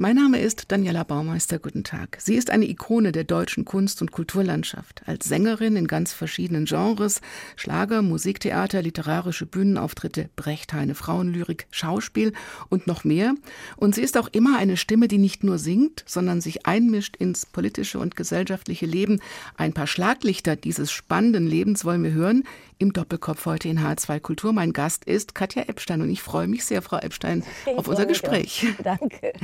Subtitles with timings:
[0.00, 1.58] mein Name ist Daniela Baumeister.
[1.58, 2.16] Guten Tag.
[2.22, 5.02] Sie ist eine Ikone der deutschen Kunst- und Kulturlandschaft.
[5.04, 7.20] Als Sängerin in ganz verschiedenen Genres,
[7.54, 12.32] Schlager, Musiktheater, literarische Bühnenauftritte, Brechtheine, Frauenlyrik, Schauspiel
[12.70, 13.34] und noch mehr.
[13.76, 17.44] Und sie ist auch immer eine Stimme, die nicht nur singt, sondern sich einmischt ins
[17.44, 19.20] politische und gesellschaftliche Leben.
[19.58, 22.44] Ein paar Schlaglichter dieses spannenden Lebens wollen wir hören
[22.80, 24.52] im Doppelkopf heute in H2 Kultur.
[24.54, 28.06] Mein Gast ist Katja Epstein und ich freue mich sehr, Frau Epstein, ich auf unser
[28.06, 28.66] Gespräch.
[28.82, 29.34] Danke.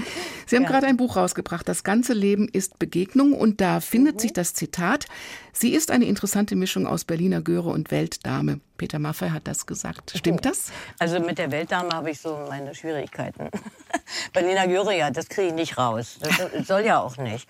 [0.47, 0.69] Sie haben ja.
[0.69, 4.21] gerade ein Buch rausgebracht, Das ganze Leben ist Begegnung und da findet mhm.
[4.21, 5.05] sich das Zitat,
[5.53, 8.61] sie ist eine interessante Mischung aus Berliner Göre und Weltdame.
[8.79, 10.15] Peter Maffei hat das gesagt.
[10.17, 10.73] Stimmt das?
[10.99, 13.51] Also mit der Weltdame habe ich so meine Schwierigkeiten.
[14.33, 16.19] Berliner Göre, ja, das kriege ich nicht raus.
[16.21, 17.47] Das soll ja auch nicht.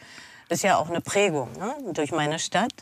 [0.49, 1.75] Das ist ja auch eine Prägung ne?
[1.93, 2.73] durch meine Stadt.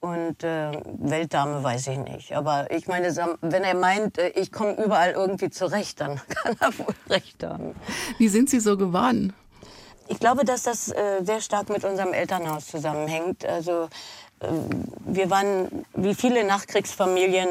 [0.00, 2.32] Und äh, Weltdame weiß ich nicht.
[2.36, 6.78] Aber ich meine, wenn er meint, äh, ich komme überall irgendwie zurecht, dann kann er
[6.78, 7.74] wohl recht haben.
[8.18, 9.32] Wie sind Sie so geworden?
[10.08, 13.44] Ich glaube, dass das äh, sehr stark mit unserem Elternhaus zusammenhängt.
[13.44, 13.88] Also
[14.40, 14.46] äh,
[15.04, 17.48] wir waren wie viele Nachkriegsfamilien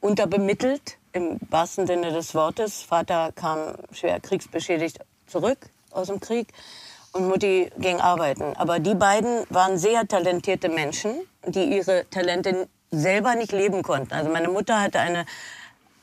[0.00, 2.82] unterbemittelt, im wahrsten Sinne des Wortes.
[2.82, 5.58] Vater kam schwer kriegsbeschädigt zurück
[5.90, 6.48] aus dem Krieg
[7.12, 8.54] und Mutti ging arbeiten.
[8.56, 11.14] Aber die beiden waren sehr talentierte Menschen,
[11.46, 14.12] die ihre Talente selber nicht leben konnten.
[14.12, 15.26] Also meine Mutter hatte eine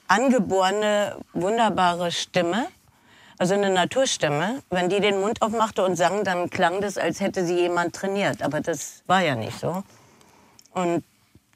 [0.08, 2.67] angeborene, wunderbare Stimme,
[3.38, 4.63] also eine Naturstimme.
[4.69, 8.41] Wenn die den Mund aufmachte und sang, dann klang das, als hätte sie jemand trainiert.
[8.41, 9.83] Aber das war ja nicht so.
[10.73, 11.03] Und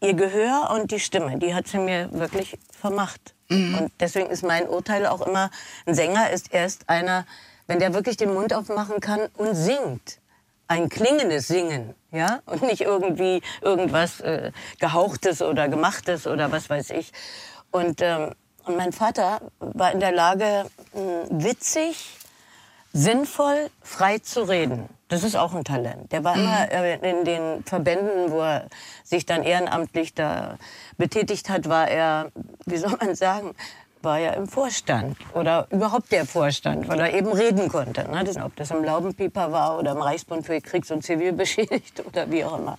[0.01, 3.33] ihr Gehör und die Stimme, die hat sie mir wirklich vermacht.
[3.49, 3.77] Mhm.
[3.77, 5.51] Und deswegen ist mein Urteil auch immer,
[5.85, 7.25] ein Sänger ist erst einer,
[7.71, 10.19] wenn der wirklich den Mund aufmachen kann und singt.
[10.67, 16.89] Ein klingendes Singen, ja, und nicht irgendwie irgendwas äh, gehauchtes oder gemachtes oder was weiß
[16.89, 17.13] ich.
[17.71, 18.33] Und, ähm,
[18.65, 22.17] und mein Vater war in der Lage, mh, witzig,
[22.91, 24.89] sinnvoll, frei zu reden.
[25.07, 26.11] Das ist auch ein Talent.
[26.11, 26.43] Der war mhm.
[26.43, 28.67] immer äh, in den Verbänden, wo er
[29.05, 30.57] sich dann ehrenamtlich da
[30.97, 32.31] betätigt hat, war er,
[32.65, 33.55] wie soll man sagen,
[34.03, 38.09] war ja im Vorstand oder überhaupt der Vorstand, weil er eben reden konnte.
[38.09, 38.23] Ne?
[38.23, 42.43] Das, ob das im Laubenpieper war oder im Reichsbund für Kriegs- und Zivilbeschädigte oder wie
[42.43, 42.77] auch immer.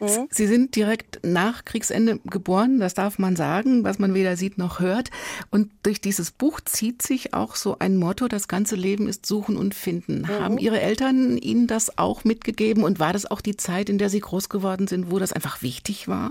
[0.00, 0.28] Mhm.
[0.30, 4.80] Sie sind direkt nach Kriegsende geboren, das darf man sagen, was man weder sieht noch
[4.80, 5.10] hört.
[5.50, 9.56] Und durch dieses Buch zieht sich auch so ein Motto, das ganze Leben ist Suchen
[9.56, 10.22] und Finden.
[10.22, 10.28] Mhm.
[10.28, 14.08] Haben Ihre Eltern Ihnen das auch mitgegeben und war das auch die Zeit, in der
[14.08, 16.30] Sie groß geworden sind, wo das einfach wichtig war?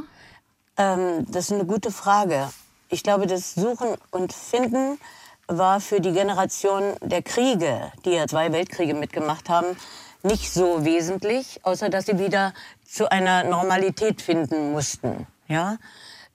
[0.78, 2.50] Ähm, das ist eine gute Frage
[2.90, 5.00] ich glaube, das Suchen und Finden
[5.48, 9.78] war für die Generation der Kriege, die ja zwei Weltkriege mitgemacht haben,
[10.22, 15.28] nicht so wesentlich, außer dass sie wieder zu einer Normalität finden mussten.
[15.48, 15.78] Ja,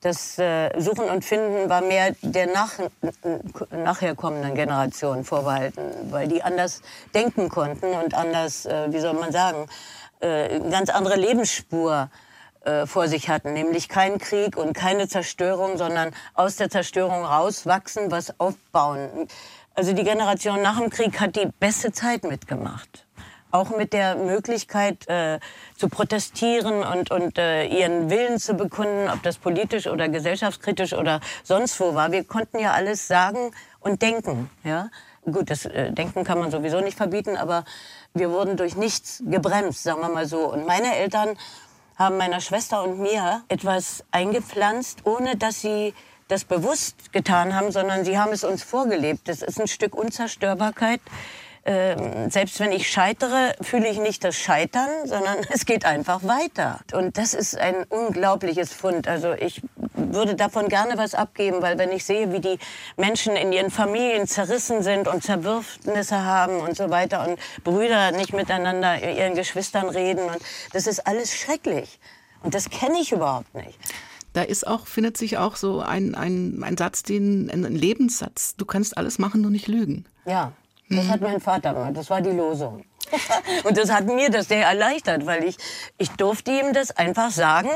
[0.00, 2.72] das äh, Suchen und Finden war mehr der nach,
[3.71, 6.82] nachher kommenden Generation vorbehalten, weil die anders
[7.15, 9.66] denken konnten und anders, äh, wie soll man sagen,
[10.21, 12.10] äh, ganz andere Lebensspur
[12.64, 18.10] äh, vor sich hatten, nämlich keinen Krieg und keine Zerstörung, sondern aus der Zerstörung rauswachsen,
[18.10, 19.28] was aufbauen.
[19.75, 23.06] Also die Generation nach dem Krieg hat die beste Zeit mitgemacht.
[23.50, 25.41] Auch mit der Möglichkeit äh,
[25.76, 31.20] zu protestieren und, und äh, ihren Willen zu bekunden, ob das politisch oder gesellschaftskritisch oder
[31.42, 32.12] sonst wo war.
[32.12, 34.50] Wir konnten ja alles sagen und denken.
[34.64, 34.88] Ja?
[35.24, 37.64] Gut, das äh, Denken kann man sowieso nicht verbieten, aber
[38.12, 40.53] wir wurden durch nichts gebremst, sagen wir mal so.
[40.53, 41.36] Und meine Eltern
[41.97, 45.94] haben meiner Schwester und mir etwas eingepflanzt, ohne dass sie
[46.28, 49.28] das bewusst getan haben, sondern sie haben es uns vorgelebt.
[49.28, 51.00] Das ist ein Stück Unzerstörbarkeit,
[51.66, 56.81] ähm, selbst wenn ich scheitere, fühle ich nicht das Scheitern, sondern es geht einfach weiter.
[56.93, 59.09] Und das ist ein unglaubliches Fund.
[59.09, 59.62] Also ich
[59.94, 62.59] würde davon gerne was abgeben, weil wenn ich sehe, wie die
[62.97, 68.33] Menschen in ihren Familien zerrissen sind und Zerwürfnisse haben und so weiter und Brüder nicht
[68.33, 70.38] miteinander ihren Geschwistern reden und
[70.72, 71.98] das ist alles schrecklich.
[72.42, 73.78] Und das kenne ich überhaupt nicht
[74.34, 78.57] da ist auch, findet sich auch so ein, ein, ein Satz, den, ein Lebenssatz.
[78.57, 80.04] Du kannst alles machen, nur nicht lügen.
[80.27, 80.53] Ja.
[80.91, 81.97] Das hat mein Vater gemacht.
[81.97, 82.84] Das war die Losung.
[83.65, 85.57] und das hat mir das sehr erleichtert, weil ich,
[85.98, 87.71] ich durfte ihm das einfach sagen.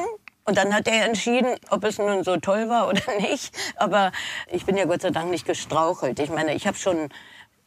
[0.48, 3.54] Und dann hat er entschieden, ob es nun so toll war oder nicht.
[3.76, 4.12] Aber
[4.50, 6.18] ich bin ja Gott sei Dank nicht gestrauchelt.
[6.20, 7.10] Ich meine, ich habe schon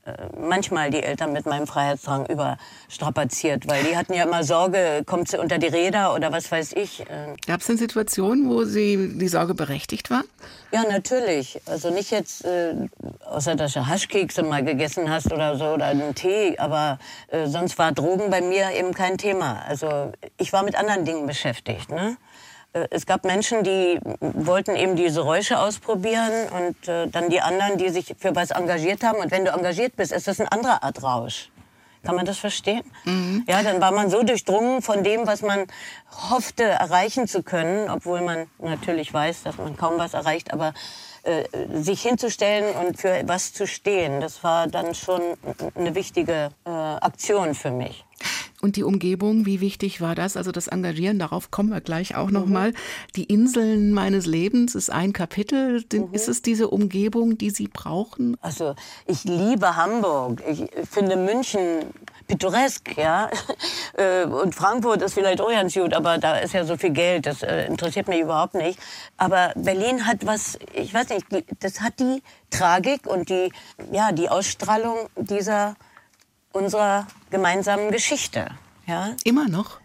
[0.04, 5.28] äh, manchmal die Eltern mit meinem Freiheitsdrang überstrapaziert, weil die hatten ja immer Sorge, kommt
[5.30, 7.02] sie unter die Räder oder was weiß ich.
[7.02, 7.36] Äh.
[7.46, 10.24] Gab es denn Situationen, wo sie die Sorge berechtigt war?
[10.72, 11.62] Ja, natürlich.
[11.68, 12.74] Also nicht jetzt, äh,
[13.30, 17.78] außer dass du Haschkekse mal gegessen hast oder so oder einen Tee, aber äh, sonst
[17.78, 19.62] war Drogen bei mir eben kein Thema.
[19.68, 21.92] Also ich war mit anderen Dingen beschäftigt.
[21.92, 22.18] Ne?
[22.74, 27.78] Äh, es gab Menschen, die wollten eben diese Räusche ausprobieren und äh, dann die anderen,
[27.78, 29.20] die sich für was engagiert haben.
[29.20, 31.50] Und wenn du engagiert bist, ist das eine andere Art Rausch.
[32.04, 32.82] Kann man das verstehen?
[33.06, 33.46] Mhm.
[33.48, 35.68] Ja, dann war man so durchdrungen von dem, was man
[36.32, 40.74] hoffte erreichen zu können, obwohl man natürlich weiß, dass man kaum was erreicht, aber
[41.24, 45.22] äh, sich hinzustellen und für was zu stehen, das war dann schon
[45.76, 48.04] eine wichtige äh, Aktion für mich.
[48.62, 50.38] Und die Umgebung, wie wichtig war das?
[50.38, 52.54] Also das Engagieren, darauf kommen wir gleich auch noch mhm.
[52.54, 52.74] mal.
[53.16, 55.84] Die Inseln meines Lebens ist ein Kapitel.
[55.92, 56.10] Mhm.
[56.14, 58.38] Ist es diese Umgebung, die Sie brauchen?
[58.42, 58.76] Also
[59.08, 60.44] ich liebe Hamburg.
[60.48, 61.86] Ich finde München
[62.28, 63.30] pittoresk, ja.
[63.98, 67.26] Äh, und Frankfurt ist vielleicht auch ganz gut, aber da ist ja so viel Geld,
[67.26, 68.80] das äh, interessiert mich überhaupt nicht.
[69.18, 71.26] Aber Berlin hat was, ich weiß nicht,
[71.60, 73.52] das hat die Tragik und die,
[73.92, 75.76] ja, die Ausstrahlung dieser
[76.54, 78.48] unserer gemeinsamen Geschichte.
[78.86, 79.16] Ja?
[79.24, 79.80] Immer noch?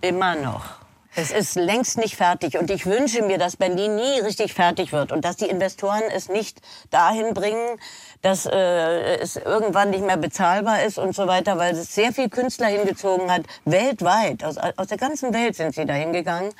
[0.00, 0.82] Immer noch.
[1.14, 5.12] Es ist längst nicht fertig und ich wünsche mir, dass Berlin nie richtig fertig wird
[5.12, 7.78] und dass die Investoren es nicht dahin bringen,
[8.22, 12.30] dass äh, es irgendwann nicht mehr bezahlbar ist und so weiter, weil es sehr viel
[12.30, 16.54] Künstler hingezogen hat, weltweit, aus, aus der ganzen Welt sind sie dahin gegangen,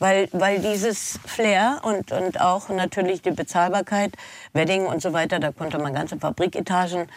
[0.00, 4.12] weil, weil dieses Flair und, und auch natürlich die Bezahlbarkeit,
[4.52, 7.08] Wedding und so weiter, da konnte man ganze Fabriketagen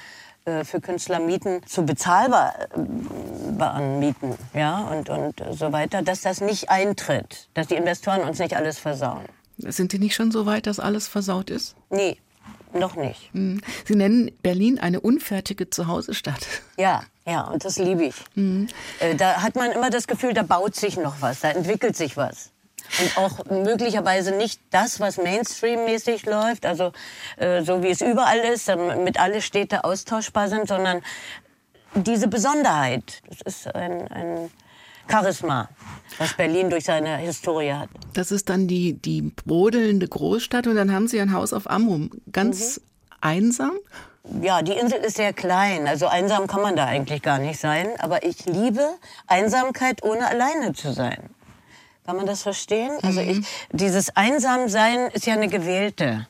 [0.63, 7.49] für Künstler mieten zu bezahlbaren Mieten ja, und, und so weiter, dass das nicht eintritt,
[7.53, 9.25] dass die Investoren uns nicht alles versauen.
[9.57, 11.75] Sind die nicht schon so weit, dass alles versaut ist?
[11.89, 12.17] Nee,
[12.73, 13.29] noch nicht.
[13.33, 13.59] Hm.
[13.85, 16.47] Sie nennen Berlin eine unfertige Zuhausestadt.
[16.79, 18.13] Ja, ja, und das liebe ich.
[18.35, 18.67] Mhm.
[19.17, 22.51] Da hat man immer das Gefühl, da baut sich noch was, da entwickelt sich was
[22.99, 26.91] und auch möglicherweise nicht das, was Mainstream-mäßig läuft, also
[27.37, 31.01] äh, so wie es überall ist, damit alle Städte austauschbar sind, sondern
[31.95, 33.21] diese Besonderheit.
[33.27, 34.51] Das ist ein, ein
[35.09, 35.69] Charisma,
[36.17, 37.89] was Berlin durch seine Historie hat.
[38.13, 42.11] Das ist dann die, die brodelnde Großstadt und dann haben Sie ein Haus auf Amrum.
[42.31, 42.83] Ganz mhm.
[43.21, 43.71] einsam?
[44.41, 47.87] Ja, die Insel ist sehr klein, also einsam kann man da eigentlich gar nicht sein.
[47.99, 48.85] Aber ich liebe
[49.25, 51.29] Einsamkeit, ohne alleine zu sein.
[52.07, 52.93] Kann man das verstehen?
[52.93, 52.99] Mhm.
[53.03, 56.25] Also ich, dieses Einsamsein ist ja eine gewählte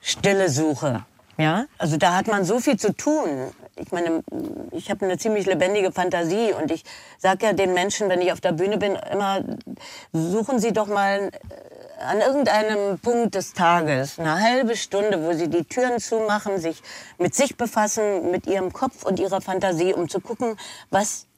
[0.00, 1.06] stille Suche.
[1.38, 3.52] Ja, also da hat man so viel zu tun.
[3.76, 4.24] Ich meine,
[4.72, 6.82] ich habe eine ziemlich lebendige Fantasie und ich
[7.18, 9.44] sage ja den Menschen, wenn ich auf der Bühne bin, immer,
[10.12, 15.48] suchen Sie doch mal äh, an irgendeinem Punkt des Tages eine halbe Stunde, wo Sie
[15.48, 16.82] die Türen zumachen, sich
[17.18, 20.56] mit sich befassen, mit Ihrem Kopf und Ihrer Fantasie, um zu gucken,
[20.90, 21.28] was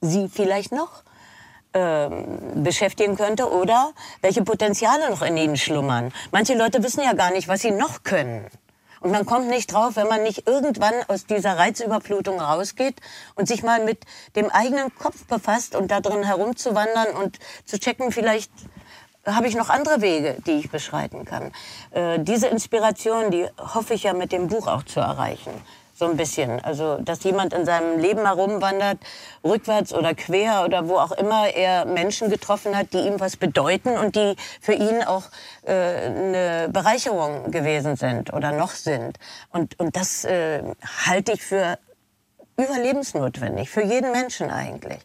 [0.00, 1.02] Sie vielleicht noch
[1.74, 3.92] beschäftigen könnte oder
[4.22, 6.12] welche Potenziale noch in ihnen schlummern.
[6.30, 8.46] Manche Leute wissen ja gar nicht, was sie noch können.
[9.00, 12.94] Und man kommt nicht drauf, wenn man nicht irgendwann aus dieser Reizüberflutung rausgeht
[13.34, 13.98] und sich mal mit
[14.34, 18.50] dem eigenen Kopf befasst und da drin herumzuwandern und zu checken, vielleicht
[19.26, 21.52] habe ich noch andere Wege, die ich beschreiten kann.
[21.90, 25.52] Äh, diese Inspiration, die hoffe ich ja mit dem Buch auch zu erreichen
[26.04, 26.62] so ein bisschen.
[26.64, 28.98] Also, dass jemand in seinem Leben herumwandert,
[29.42, 33.96] rückwärts oder quer oder wo auch immer er Menschen getroffen hat, die ihm was bedeuten
[33.96, 35.24] und die für ihn auch
[35.62, 39.18] äh, eine Bereicherung gewesen sind oder noch sind.
[39.50, 40.62] Und, und das äh,
[41.06, 41.78] halte ich für
[42.56, 45.00] überlebensnotwendig, für jeden Menschen eigentlich.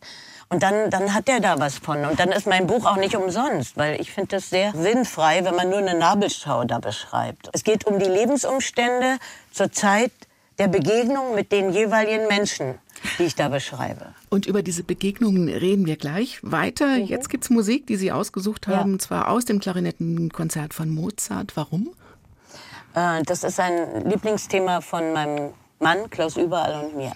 [0.49, 2.03] Und dann, dann hat er da was von.
[2.05, 5.55] Und dann ist mein Buch auch nicht umsonst, weil ich finde das sehr sinnfrei, wenn
[5.55, 7.49] man nur eine Nabelschau da beschreibt.
[7.53, 9.17] Es geht um die Lebensumstände
[9.51, 10.11] zur Zeit
[10.59, 12.75] der Begegnung mit den jeweiligen Menschen,
[13.17, 14.13] die ich da beschreibe.
[14.29, 16.97] Und über diese Begegnungen reden wir gleich weiter.
[16.97, 17.05] Mhm.
[17.05, 18.99] Jetzt es Musik, die Sie ausgesucht haben, ja.
[18.99, 21.55] zwar aus dem Klarinettenkonzert von Mozart.
[21.55, 21.89] Warum?
[22.93, 27.13] Äh, das ist ein Lieblingsthema von meinem Mann, Klaus Überall und mir.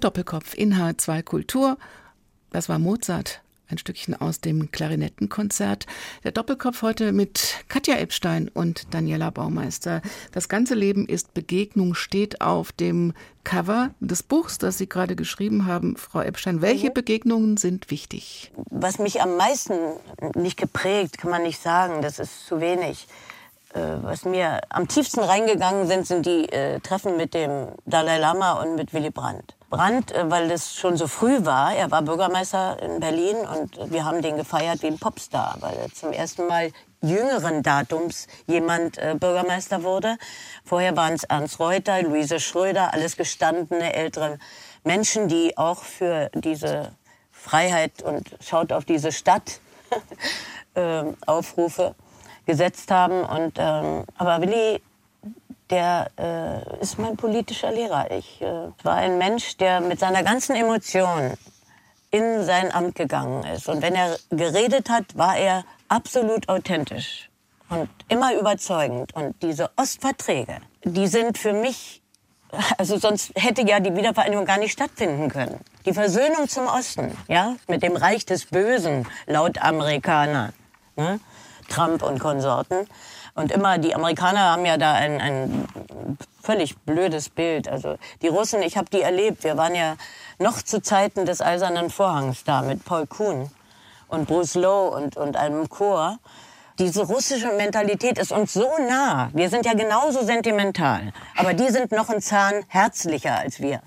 [0.00, 1.78] Doppelkopf in H2 Kultur.
[2.50, 5.86] Das war Mozart ein Stückchen aus dem Klarinettenkonzert.
[6.24, 10.02] Der Doppelkopf heute mit Katja Epstein und Daniela Baumeister.
[10.32, 13.12] Das ganze Leben ist Begegnung steht auf dem
[13.44, 15.96] Cover des Buchs, das Sie gerade geschrieben haben.
[15.96, 16.94] Frau Epstein, welche mhm.
[16.94, 18.52] Begegnungen sind wichtig?
[18.70, 19.74] Was mich am meisten
[20.34, 23.06] nicht geprägt, kann man nicht sagen, das ist zu wenig.
[23.72, 28.54] Äh, was mir am tiefsten reingegangen sind, sind die äh, Treffen mit dem Dalai Lama
[28.54, 29.54] und mit Willy Brandt.
[29.70, 31.74] Brandt, äh, weil das schon so früh war.
[31.74, 35.92] Er war Bürgermeister in Berlin und wir haben den gefeiert wie ein Popstar, weil er
[35.92, 40.16] zum ersten Mal jüngeren Datums jemand äh, Bürgermeister wurde.
[40.64, 44.38] Vorher waren es Ernst Reuter, Luise Schröder, alles gestandene ältere
[44.82, 46.90] Menschen, die auch für diese
[47.30, 49.60] Freiheit und schaut auf diese Stadt
[50.74, 51.94] äh, Aufrufe
[52.50, 53.22] gesetzt haben.
[53.22, 54.82] Und, ähm, aber Willi
[55.70, 58.10] der äh, ist mein politischer Lehrer.
[58.10, 58.46] Ich äh,
[58.82, 61.34] war ein Mensch, der mit seiner ganzen Emotion
[62.10, 63.68] in sein Amt gegangen ist.
[63.68, 67.30] Und wenn er geredet hat, war er absolut authentisch
[67.68, 69.14] und immer überzeugend.
[69.14, 72.02] Und diese Ostverträge, die sind für mich,
[72.78, 75.60] also sonst hätte ja die Wiedervereinigung gar nicht stattfinden können.
[75.86, 80.52] Die Versöhnung zum Osten, ja, mit dem Reich des Bösen, laut Amerikaner,
[80.96, 81.20] ne?
[81.70, 82.86] Trump und Konsorten.
[83.34, 85.68] Und immer, die Amerikaner haben ja da ein, ein
[86.42, 87.68] völlig blödes Bild.
[87.68, 89.44] Also die Russen, ich habe die erlebt.
[89.44, 89.96] Wir waren ja
[90.38, 93.50] noch zu Zeiten des Eisernen Vorhangs da mit Paul Kuhn
[94.08, 96.18] und Bruce Lowe und, und einem Chor.
[96.78, 99.30] Diese russische Mentalität ist uns so nah.
[99.32, 101.12] Wir sind ja genauso sentimental.
[101.36, 103.80] Aber die sind noch ein Zahn herzlicher als wir.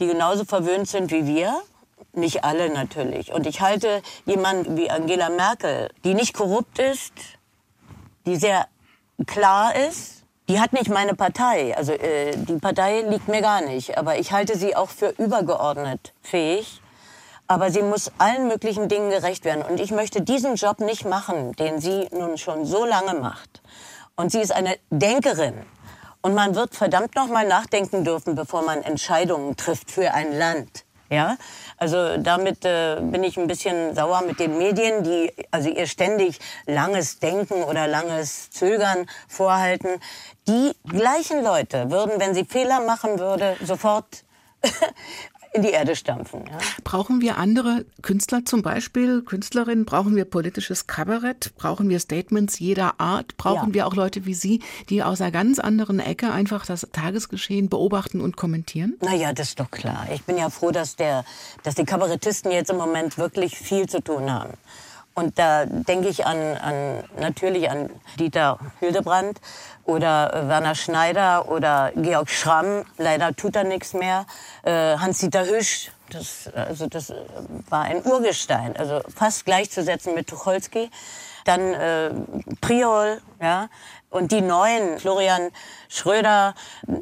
[0.00, 1.54] die genauso verwöhnt sind wie wir.
[2.12, 3.32] Nicht alle natürlich.
[3.32, 7.12] Und ich halte jemanden wie Angela Merkel, die nicht korrupt ist,
[8.26, 8.66] die sehr
[9.26, 10.17] klar ist,
[10.48, 11.76] die hat nicht meine Partei.
[11.76, 13.98] Also äh, die Partei liegt mir gar nicht.
[13.98, 16.80] Aber ich halte sie auch für übergeordnet fähig.
[17.46, 19.62] Aber sie muss allen möglichen Dingen gerecht werden.
[19.62, 23.62] Und ich möchte diesen Job nicht machen, den sie nun schon so lange macht.
[24.16, 25.54] Und sie ist eine Denkerin.
[26.20, 30.84] Und man wird verdammt noch mal nachdenken dürfen, bevor man Entscheidungen trifft für ein Land.
[31.10, 31.38] Ja,
[31.78, 36.38] also damit äh, bin ich ein bisschen sauer mit den Medien, die also ihr ständig
[36.66, 40.00] langes Denken oder langes Zögern vorhalten.
[40.48, 44.24] Die gleichen Leute würden, wenn sie Fehler machen würde, sofort
[45.52, 46.44] in die Erde stampfen.
[46.46, 46.58] Ja.
[46.84, 49.84] Brauchen wir andere Künstler zum Beispiel, Künstlerinnen?
[49.84, 51.52] Brauchen wir politisches Kabarett?
[51.56, 53.36] Brauchen wir Statements jeder Art?
[53.36, 53.74] Brauchen ja.
[53.74, 58.20] wir auch Leute wie Sie, die aus einer ganz anderen Ecke einfach das Tagesgeschehen beobachten
[58.20, 58.96] und kommentieren?
[59.00, 60.06] Naja, das ist doch klar.
[60.12, 61.24] Ich bin ja froh, dass, der,
[61.62, 64.52] dass die Kabarettisten jetzt im Moment wirklich viel zu tun haben.
[65.18, 67.90] Und da denke ich an, an, natürlich an
[68.20, 69.40] Dieter Hildebrand
[69.88, 72.84] oder äh, Werner Schneider oder Georg Schramm.
[72.98, 74.26] Leider tut er nichts mehr.
[74.62, 77.14] Äh, Hans-Dieter Hüsch, das, also das äh,
[77.70, 80.90] war ein Urgestein, also fast gleichzusetzen mit Tucholsky.
[81.46, 82.10] Dann äh,
[82.60, 83.70] Priol, ja,
[84.10, 85.50] und die neuen, Florian
[85.88, 86.54] Schröder,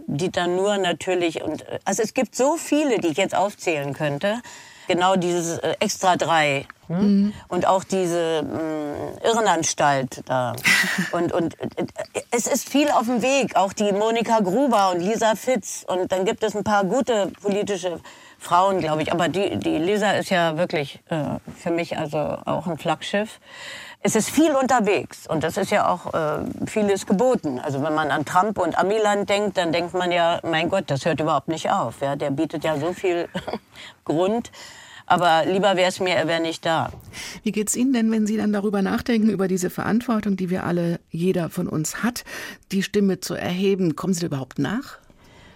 [0.07, 1.43] Dieter Nuhr natürlich.
[1.43, 4.41] Und, äh, also es gibt so viele, die ich jetzt aufzählen könnte.
[4.89, 7.33] Genau dieses äh, Extra 3 Mhm.
[7.49, 10.55] Und auch diese mh, mm, Irrenanstalt da.
[11.13, 11.87] und, und äh,
[12.31, 13.57] es ist viel auf dem Weg.
[13.57, 15.85] Auch die Monika Gruber und Lisa Fitz.
[15.87, 18.01] Und dann gibt es ein paar gute politische
[18.39, 19.13] Frauen, glaube ich.
[19.13, 23.41] Aber die, die Lisa ist ja wirklich äh, für mich also auch ein Flaggschiff.
[24.07, 27.59] Es ist viel unterwegs und das ist ja auch äh, vieles geboten.
[27.59, 31.05] Also wenn man an Trump und Amiland denkt, dann denkt man ja, mein Gott, das
[31.05, 32.01] hört überhaupt nicht auf.
[32.01, 32.15] Ja?
[32.15, 33.29] Der bietet ja so viel
[34.05, 34.53] Grund.
[35.07, 36.93] Aber lieber wäre es mir, er wäre nicht da.
[37.43, 41.01] Wie geht's Ihnen denn, wenn Sie dann darüber nachdenken, über diese Verantwortung, die wir alle,
[41.11, 42.25] jeder von uns hat,
[42.71, 43.97] die Stimme zu erheben?
[43.97, 44.99] Kommen Sie da überhaupt nach?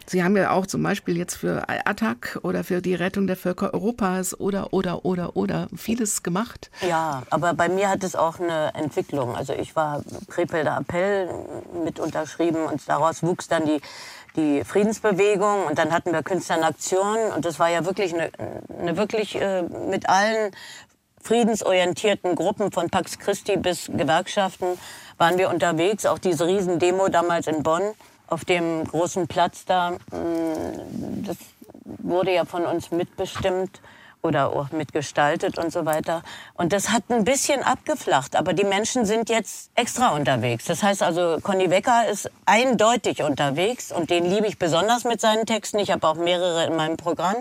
[0.07, 3.73] Sie haben ja auch zum Beispiel jetzt für Attac oder für die Rettung der Völker
[3.73, 6.71] Europas oder, oder, oder, oder vieles gemacht.
[6.86, 9.36] Ja, aber bei mir hat es auch eine Entwicklung.
[9.36, 11.28] Also ich war Krepelder Appell
[11.84, 13.80] mit unterschrieben und daraus wuchs dann die
[14.36, 18.30] die Friedensbewegung und dann hatten wir Künstler in Aktion und das war ja wirklich eine,
[18.78, 20.52] eine wirklich äh, mit allen
[21.23, 24.67] friedensorientierten Gruppen von Pax Christi bis Gewerkschaften
[25.19, 26.06] waren wir unterwegs.
[26.06, 27.82] Auch diese Riesendemo damals in Bonn
[28.30, 31.36] auf dem großen Platz da, mm, das
[31.84, 33.80] wurde ja von uns mitbestimmt
[34.23, 36.23] oder auch mitgestaltet und so weiter.
[36.54, 40.66] Und das hat ein bisschen abgeflacht, aber die Menschen sind jetzt extra unterwegs.
[40.66, 45.47] Das heißt also, Conny Wecker ist eindeutig unterwegs und den liebe ich besonders mit seinen
[45.47, 45.78] Texten.
[45.78, 47.36] Ich habe auch mehrere in meinem Programm.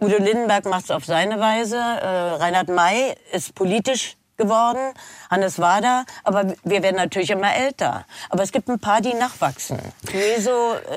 [0.00, 1.76] Udo Lindenberg macht es auf seine Weise.
[1.76, 4.94] Äh, Reinhard May ist politisch geworden,
[5.30, 8.04] Hannes Wader, aber wir werden natürlich immer älter.
[8.30, 9.78] Aber es gibt ein paar, die nachwachsen.
[10.12, 10.50] Jesu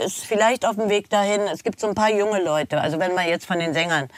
[0.06, 1.41] ist vielleicht auf dem Weg dahin.
[1.41, 2.82] Es gibt so ein paar junge Leute.
[2.82, 4.10] Also wenn man jetzt von den Sängern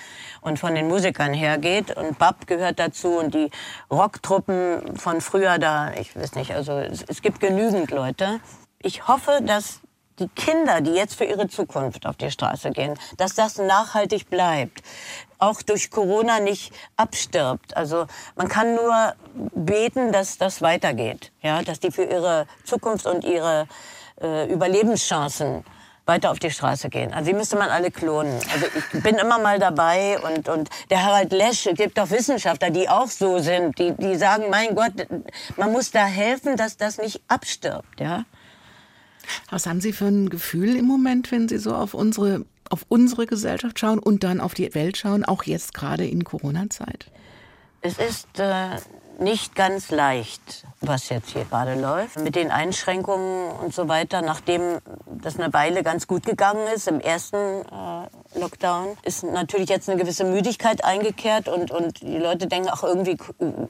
[0.42, 3.50] und von den Musikern hergeht und Bab gehört dazu und die
[3.92, 8.40] Rocktruppen von früher da, ich weiß nicht, also es, es gibt genügend Leute.
[8.80, 9.82] Ich hoffe, dass
[10.20, 14.82] die Kinder, die jetzt für ihre Zukunft auf die Straße gehen, dass das nachhaltig bleibt,
[15.40, 17.78] auch durch Corona nicht abstirbt.
[17.78, 19.14] Also man kann nur
[19.54, 23.68] beten, dass das weitergeht, ja, dass die für ihre Zukunft und ihre
[24.22, 25.64] äh, Überlebenschancen
[26.08, 27.14] weiter auf die Straße gehen.
[27.14, 28.40] Also die müsste man alle klonen.
[28.54, 32.70] Also ich bin immer mal dabei und, und der Harald Lesch, es gibt auch Wissenschaftler,
[32.70, 34.94] die auch so sind, die, die sagen, mein Gott,
[35.58, 38.24] man muss da helfen, dass das nicht abstirbt, ja.
[39.50, 43.26] Was haben Sie für ein Gefühl im Moment, wenn Sie so auf unsere, auf unsere
[43.26, 47.12] Gesellschaft schauen und dann auf die Welt schauen, auch jetzt gerade in Corona-Zeit?
[47.82, 48.78] Es ist äh,
[49.20, 52.20] nicht ganz leicht, was jetzt hier gerade läuft.
[52.20, 57.00] Mit den Einschränkungen und so weiter, nachdem das eine Weile ganz gut gegangen ist im
[57.00, 62.70] ersten äh, Lockdown, ist natürlich jetzt eine gewisse Müdigkeit eingekehrt und, und die Leute denken,
[62.72, 63.18] ach, irgendwie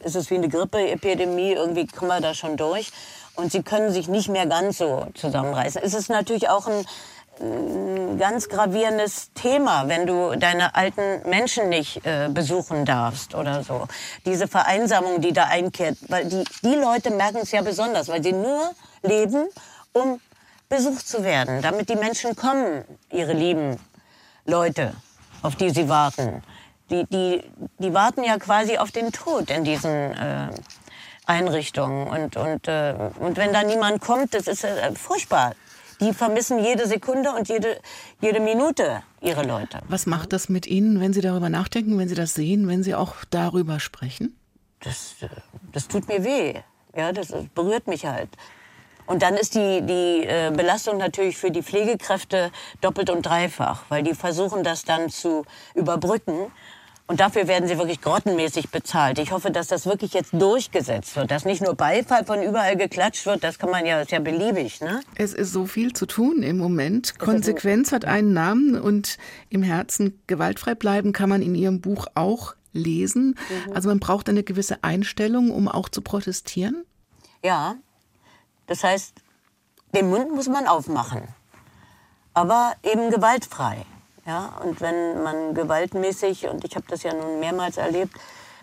[0.03, 2.91] ist es wie eine Grippeepidemie, irgendwie kommen wir da schon durch
[3.37, 5.81] und sie können sich nicht mehr ganz so zusammenreißen.
[5.83, 6.85] Es ist natürlich auch ein,
[7.39, 13.87] ein ganz gravierendes Thema, wenn du deine alten Menschen nicht äh, besuchen darfst oder so.
[14.25, 18.33] Diese Vereinsamung, die da einkehrt, weil die, die Leute merken es ja besonders, weil sie
[18.33, 18.71] nur
[19.03, 19.47] leben,
[19.93, 20.19] um
[20.67, 23.77] besucht zu werden, damit die Menschen kommen, ihre lieben
[24.45, 24.93] Leute,
[25.43, 26.43] auf die sie warten.
[26.89, 27.43] Die, die,
[27.79, 30.49] die warten ja quasi auf den Tod in diesen äh,
[31.27, 32.07] Einrichtungen.
[32.07, 35.53] Und, und, äh, und wenn da niemand kommt, das ist äh, furchtbar.
[35.99, 37.79] Die vermissen jede Sekunde und jede,
[38.21, 39.79] jede Minute ihre Leute.
[39.87, 42.93] Was macht das mit Ihnen, wenn Sie darüber nachdenken, wenn Sie das sehen, wenn Sie
[42.93, 44.37] auch darüber sprechen?
[44.79, 45.27] Das, äh,
[45.71, 46.53] das tut mir weh.
[46.95, 48.29] Ja, das, das berührt mich halt.
[49.07, 54.03] Und dann ist die, die äh, Belastung natürlich für die Pflegekräfte doppelt und dreifach, weil
[54.03, 56.51] die versuchen das dann zu überbrücken.
[57.09, 59.17] Und dafür werden sie wirklich grottenmäßig bezahlt.
[59.17, 63.25] Ich hoffe, dass das wirklich jetzt durchgesetzt wird, dass nicht nur Beifall von überall geklatscht
[63.25, 63.45] wird.
[63.45, 64.99] Das kann man ja, ist ja beliebig, ne?
[65.15, 67.17] Es ist so viel zu tun im Moment.
[67.17, 69.17] Konsequenz hat einen Namen und
[69.49, 73.37] im Herzen gewaltfrei bleiben kann man in Ihrem Buch auch lesen.
[73.67, 73.73] Mhm.
[73.73, 76.83] Also man braucht eine gewisse Einstellung, um auch zu protestieren.
[77.41, 77.75] Ja,
[78.65, 79.13] das heißt,
[79.95, 81.21] den Mund muss man aufmachen,
[82.33, 83.85] aber eben gewaltfrei.
[84.27, 88.13] Ja, und wenn man gewaltmäßig, und ich habe das ja nun mehrmals erlebt,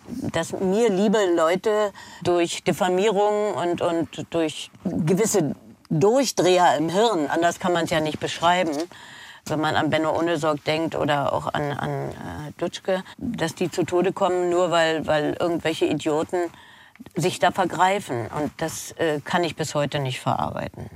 [0.06, 1.90] dass mir liebe Leute
[2.22, 5.54] durch Diffamierung und, und durch gewisse
[5.88, 8.76] Durchdreher im Hirn, anders kann man es ja nicht beschreiben,
[9.46, 13.84] wenn man an Benno Ohnesorg denkt oder auch an, an äh, Dutschke, dass die zu
[13.84, 16.50] Tode kommen, nur weil, weil irgendwelche Idioten
[17.14, 18.26] sich da vergreifen.
[18.26, 20.90] Und das äh, kann ich bis heute nicht verarbeiten.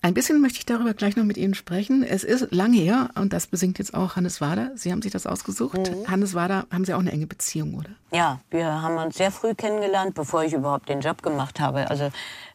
[0.00, 2.04] Ein bisschen möchte ich darüber gleich noch mit Ihnen sprechen.
[2.04, 4.70] Es ist lang her und das besingt jetzt auch Hannes Wader.
[4.76, 5.78] Sie haben sich das ausgesucht.
[5.78, 6.08] Mhm.
[6.08, 7.90] Hannes Wader, haben Sie auch eine enge Beziehung, oder?
[8.12, 11.90] Ja, wir haben uns sehr früh kennengelernt, bevor ich überhaupt den Job gemacht habe.
[11.90, 12.10] Also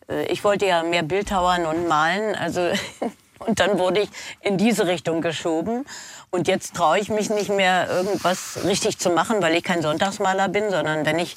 [0.08, 2.62] äh, ich wollte ja mehr Bildhauern und malen, also
[3.40, 4.10] und dann wurde ich
[4.42, 5.86] in diese Richtung geschoben.
[6.32, 10.48] Und jetzt traue ich mich nicht mehr, irgendwas richtig zu machen, weil ich kein Sonntagsmaler
[10.48, 11.36] bin, sondern wenn ich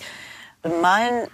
[0.81, 1.27] malen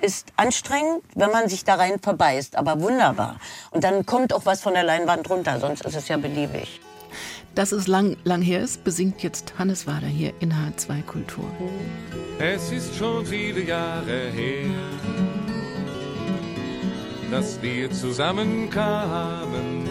[0.00, 3.36] ist anstrengend, wenn man sich da rein verbeißt, aber wunderbar.
[3.70, 6.80] Und dann kommt auch was von der Leinwand runter, sonst ist es ja beliebig.
[7.54, 11.44] Dass es lang, lang her ist, besingt jetzt Hannes Wader hier in H2 Kultur.
[12.38, 14.64] Es ist schon viele Jahre her,
[17.30, 19.88] dass wir zusammenkamen.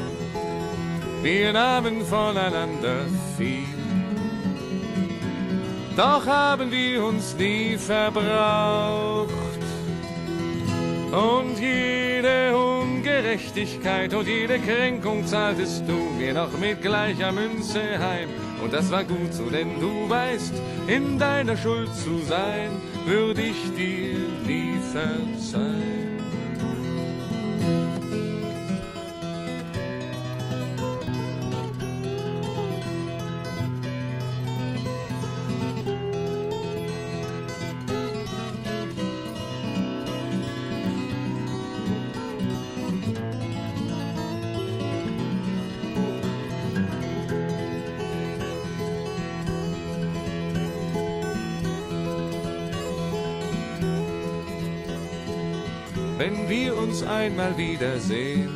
[1.21, 3.05] Wir nahmen voneinander
[3.37, 3.63] viel.
[5.95, 9.52] Doch haben wir uns nie verbraucht.
[11.13, 18.29] Und jede Ungerechtigkeit und jede Kränkung zahltest du mir noch mit gleicher Münze heim.
[18.63, 20.55] Und das war gut so, denn du weißt,
[20.87, 22.71] in deiner Schuld zu sein,
[23.05, 26.03] würde ich dir nie verzeihen.
[56.23, 58.49] Wenn wir uns einmal wiedersehen.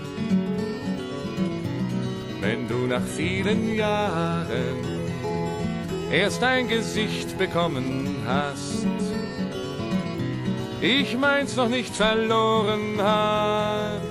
[2.39, 4.77] Wenn du nach vielen Jahren
[6.09, 8.87] erst ein Gesicht bekommen hast,
[10.79, 14.01] ich meins noch nicht verloren hab,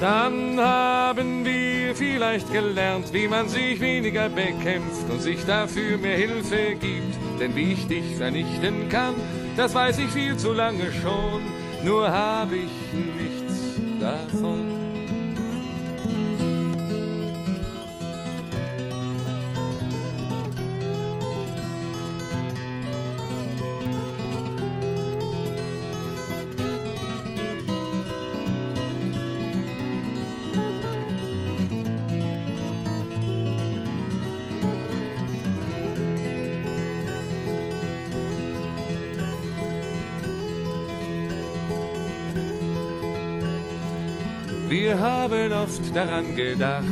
[0.00, 6.76] dann haben wir vielleicht gelernt, wie man sich weniger bekämpft und sich dafür mehr Hilfe
[6.80, 7.14] gibt.
[7.38, 9.14] Denn wie ich dich vernichten kann,
[9.56, 14.73] das weiß ich viel zu lange schon nur habe ich nichts davon.
[45.64, 46.84] Oft daran gedacht,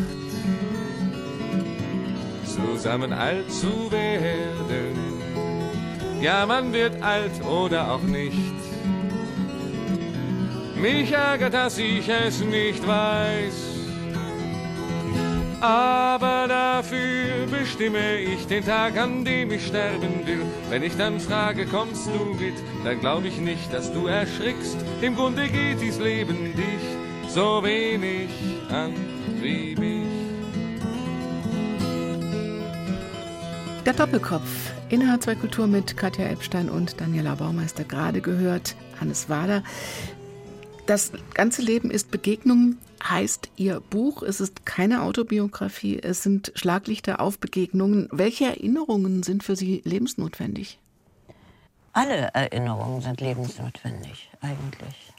[2.46, 4.94] zusammen alt zu werden.
[6.22, 8.54] Ja, man wird alt oder auch nicht.
[10.76, 13.54] Mich ärgert, dass ich es nicht weiß.
[15.60, 20.44] Aber dafür bestimme ich den Tag, an dem ich sterben will.
[20.70, 22.54] Wenn ich dann frage, kommst du mit,
[22.84, 24.78] dann glaube ich nicht, dass du erschrickst.
[25.02, 27.01] Im Grunde geht dies Leben dich
[27.32, 28.28] so wenig
[28.68, 28.92] an
[29.40, 30.06] wie mich.
[33.86, 34.70] Der Doppelkopf.
[34.90, 38.76] In H2 Kultur mit Katja Epstein und Daniela Baumeister gerade gehört.
[39.00, 39.62] Hannes Wader.
[40.84, 44.22] Das ganze Leben ist Begegnung, heißt Ihr Buch.
[44.22, 48.08] Es ist keine Autobiografie, es sind Schlaglichter auf Begegnungen.
[48.12, 50.78] Welche Erinnerungen sind für Sie lebensnotwendig?
[51.94, 55.14] Alle Erinnerungen sind lebensnotwendig, eigentlich.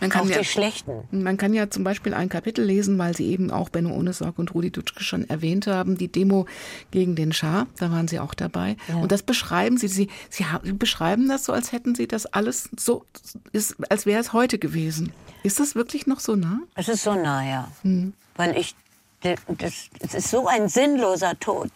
[0.00, 1.08] Man kann auch ja, die schlechten.
[1.10, 4.54] Man kann ja zum Beispiel ein Kapitel lesen, weil Sie eben auch Benno Ohnesorg und
[4.54, 6.46] Rudi Dutschke schon erwähnt haben, die Demo
[6.90, 8.76] gegen den Schah, da waren Sie auch dabei.
[8.88, 8.96] Ja.
[8.96, 13.04] Und das beschreiben Sie, Sie, Sie beschreiben das so, als hätten Sie das alles so,
[13.52, 15.12] ist, als wäre es heute gewesen.
[15.42, 16.60] Ist das wirklich noch so nah?
[16.74, 17.70] Es ist so nah, ja.
[17.82, 18.12] Hm.
[18.36, 18.74] Weil ich,
[19.20, 21.70] das, es ist so ein sinnloser Tod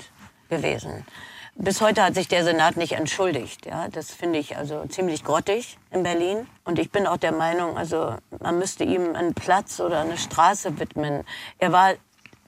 [0.48, 1.04] gewesen.
[1.54, 3.66] Bis heute hat sich der Senat nicht entschuldigt.
[3.66, 6.46] Ja, das finde ich also ziemlich grottig in Berlin.
[6.64, 10.78] Und ich bin auch der Meinung, also man müsste ihm einen Platz oder eine Straße
[10.78, 11.24] widmen.
[11.58, 11.92] Er war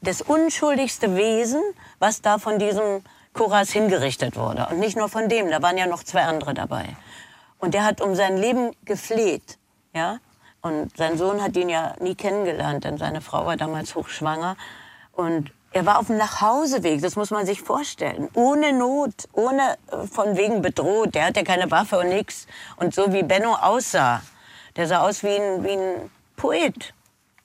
[0.00, 1.60] das unschuldigste Wesen,
[1.98, 3.02] was da von diesem
[3.34, 4.68] Kuras hingerichtet wurde.
[4.70, 6.96] Und nicht nur von dem, da waren ja noch zwei andere dabei.
[7.58, 9.58] Und der hat um sein Leben gefleht.
[9.94, 10.18] Ja?
[10.62, 14.56] Und sein Sohn hat ihn ja nie kennengelernt, denn seine Frau war damals hochschwanger.
[15.12, 18.28] Und er war auf dem Nachhauseweg, das muss man sich vorstellen.
[18.34, 21.14] Ohne Not, ohne äh, von wegen bedroht.
[21.14, 22.46] Der hatte keine Waffe und nichts.
[22.76, 24.22] Und so wie Benno aussah,
[24.76, 26.94] der sah aus wie ein, wie ein Poet.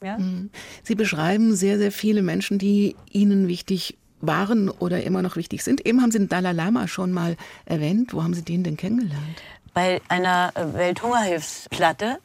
[0.02, 0.20] Ja?
[0.20, 0.52] Mhm.
[0.84, 5.86] Sie beschreiben sehr, sehr viele Menschen, die Ihnen wichtig waren oder immer noch wichtig sind.
[5.86, 8.14] Eben haben Sie den Dalai Lama schon mal erwähnt.
[8.14, 9.42] Wo haben Sie den denn kennengelernt?
[9.74, 12.20] Bei einer äh, Welthungerhilfsplatte,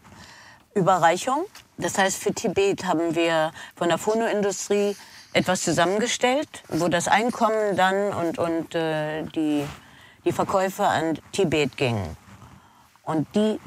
[0.75, 1.45] Überreichung.
[1.77, 4.97] Das heißt, für Tibet haben wir von der Phonoindustrie
[5.33, 9.67] etwas zusammengestellt, wo das Einkommen dann und, und äh, die,
[10.25, 12.17] die Verkäufe an Tibet gingen.
[13.03, 13.59] Und die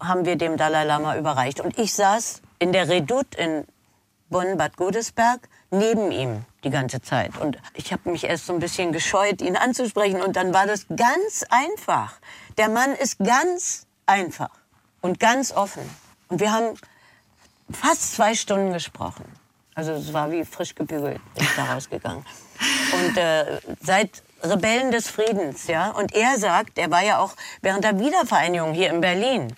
[0.00, 1.60] haben wir dem Dalai Lama überreicht.
[1.60, 3.64] Und ich saß in der Redoute in
[4.30, 7.36] Bonn-Bad Godesberg neben ihm die ganze Zeit.
[7.38, 10.22] Und ich habe mich erst so ein bisschen gescheut, ihn anzusprechen.
[10.22, 12.14] Und dann war das ganz einfach.
[12.56, 14.50] Der Mann ist ganz einfach
[15.00, 15.82] und ganz offen.
[16.32, 16.78] Und wir haben
[17.70, 19.24] fast zwei Stunden gesprochen.
[19.74, 22.24] Also es war wie frisch gebügelt, ist da rausgegangen.
[22.94, 25.90] Und äh, seit Rebellen des Friedens, ja.
[25.90, 29.54] Und er sagt, er war ja auch während der Wiedervereinigung hier in Berlin.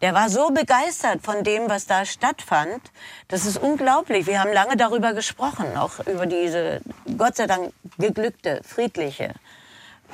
[0.00, 2.80] Der war so begeistert von dem, was da stattfand.
[3.28, 4.26] Das ist unglaublich.
[4.26, 6.80] Wir haben lange darüber gesprochen, auch über diese
[7.18, 9.34] Gott sei Dank geglückte, friedliche,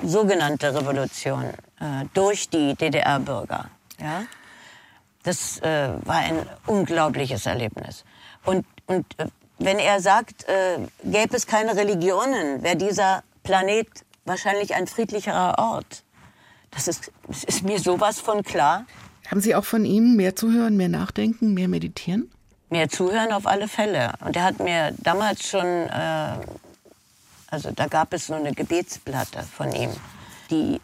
[0.02, 1.44] sogenannte Revolution
[1.78, 3.70] äh, durch die DDR-Bürger.
[4.00, 4.24] Ja?
[5.24, 8.04] Das äh, war ein unglaubliches Erlebnis.
[8.44, 9.26] Und, und äh,
[9.58, 13.88] wenn er sagt, äh, gäbe es keine Religionen, wäre dieser Planet
[14.24, 16.04] wahrscheinlich ein friedlicherer Ort.
[16.70, 18.84] Das ist, das ist mir sowas von klar.
[19.30, 22.30] Haben Sie auch von ihm mehr zuhören, mehr nachdenken, mehr meditieren?
[22.68, 24.12] Mehr zuhören auf alle Fälle.
[24.20, 26.34] Und er hat mir damals schon, äh,
[27.46, 29.90] also da gab es so eine Gebetsplatte von ihm.
[30.50, 30.80] Die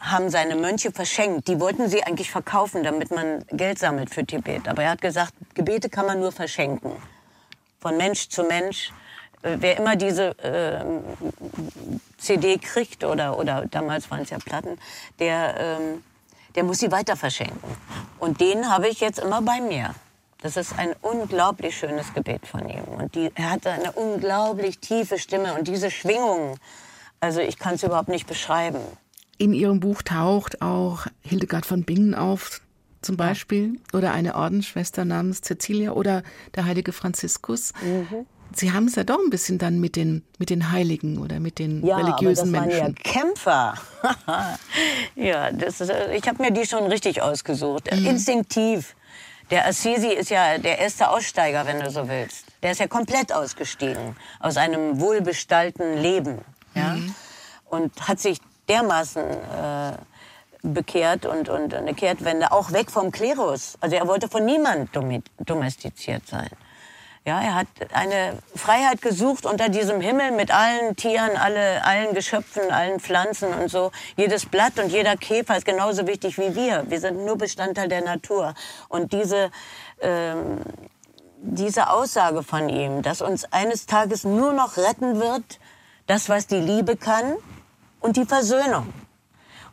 [0.00, 1.48] haben seine Mönche verschenkt.
[1.48, 4.68] Die wollten sie eigentlich verkaufen, damit man Geld sammelt für Tibet.
[4.68, 6.92] Aber er hat gesagt, Gebete kann man nur verschenken.
[7.80, 8.92] Von Mensch zu Mensch.
[9.42, 10.84] Äh, wer immer diese äh,
[12.18, 14.78] CD kriegt, oder, oder damals waren es ja Platten,
[15.18, 16.02] der, ähm,
[16.54, 17.76] der muss sie weiter verschenken.
[18.18, 19.94] Und den habe ich jetzt immer bei mir.
[20.40, 22.84] Das ist ein unglaublich schönes Gebet von ihm.
[22.84, 26.58] Und die, er hat eine unglaublich tiefe Stimme und diese Schwingungen,
[27.18, 28.80] also ich kann es überhaupt nicht beschreiben.
[29.38, 32.60] In Ihrem Buch taucht auch Hildegard von Bingen auf,
[33.02, 36.24] zum Beispiel, oder eine Ordensschwester namens Cecilia oder
[36.56, 37.72] der heilige Franziskus.
[37.80, 38.26] Mhm.
[38.54, 41.58] Sie haben es ja doch ein bisschen dann mit den, mit den Heiligen oder mit
[41.58, 42.80] den ja, religiösen aber das Menschen.
[42.80, 43.74] Waren ja Kämpfer.
[45.14, 47.92] ja, das ist, ich habe mir die schon richtig ausgesucht.
[47.92, 48.06] Mhm.
[48.06, 48.96] Instinktiv.
[49.50, 52.46] Der Assisi ist ja der erste Aussteiger, wenn du so willst.
[52.62, 56.38] Der ist ja komplett ausgestiegen aus einem wohlbestallten Leben.
[56.74, 56.94] Ja?
[56.94, 57.14] Mhm.
[57.66, 59.92] Und hat sich dermaßen äh,
[60.62, 63.76] bekehrt und, und eine Kehrtwende, auch weg vom Klerus.
[63.80, 64.90] Also er wollte von niemand
[65.38, 66.50] domestiziert sein.
[67.24, 72.70] Ja, er hat eine Freiheit gesucht unter diesem Himmel mit allen Tieren, alle, allen Geschöpfen,
[72.70, 73.90] allen Pflanzen und so.
[74.16, 76.84] Jedes Blatt und jeder Käfer ist genauso wichtig wie wir.
[76.88, 78.54] Wir sind nur Bestandteil der Natur.
[78.88, 79.50] Und diese,
[80.00, 80.60] ähm,
[81.42, 85.60] diese Aussage von ihm, dass uns eines Tages nur noch retten wird,
[86.06, 87.36] das, was die Liebe kann
[88.00, 88.92] und die Versöhnung.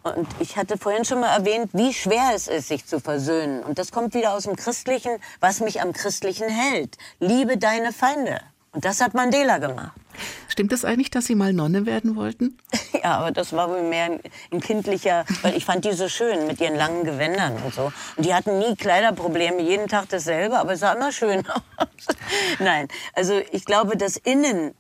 [0.03, 3.63] Und ich hatte vorhin schon mal erwähnt, wie schwer es ist, sich zu versöhnen.
[3.63, 6.97] Und das kommt wieder aus dem Christlichen, was mich am Christlichen hält.
[7.19, 8.39] Liebe deine Feinde.
[8.71, 9.93] Und das hat Mandela gemacht.
[10.47, 12.57] Stimmt es eigentlich, dass Sie mal Nonne werden wollten?
[13.05, 14.19] Ja, aber das war wohl mehr ein,
[14.51, 17.91] ein, kindlicher, weil ich fand die so schön mit ihren langen Gewändern und so.
[18.17, 21.45] Und die hatten nie Kleiderprobleme, jeden Tag dasselbe, aber es sah immer schön
[21.77, 22.15] aus.
[22.57, 24.73] Nein, also ich glaube, das Innen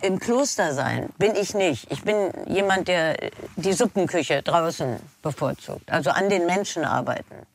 [0.00, 1.90] im Kloster sein bin ich nicht.
[1.90, 3.16] Ich bin jemand, der
[3.56, 7.46] die Suppenküche draußen bevorzugt, also an den Menschen arbeiten.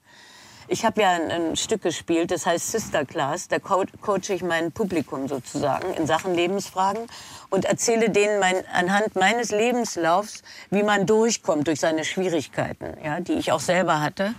[0.70, 3.48] Ich habe ja ein, ein, Stück gespielt, das heißt Sister Class.
[3.48, 7.08] Da co coache ich mein Publikum sozusagen in Sachen Lebensfragen
[7.50, 13.34] und erzähle denen mein, anhand meines Lebenslaufs, wie man durchkommt durch seine Schwierigkeiten, ja, die
[13.34, 14.34] ich auch selber hatte.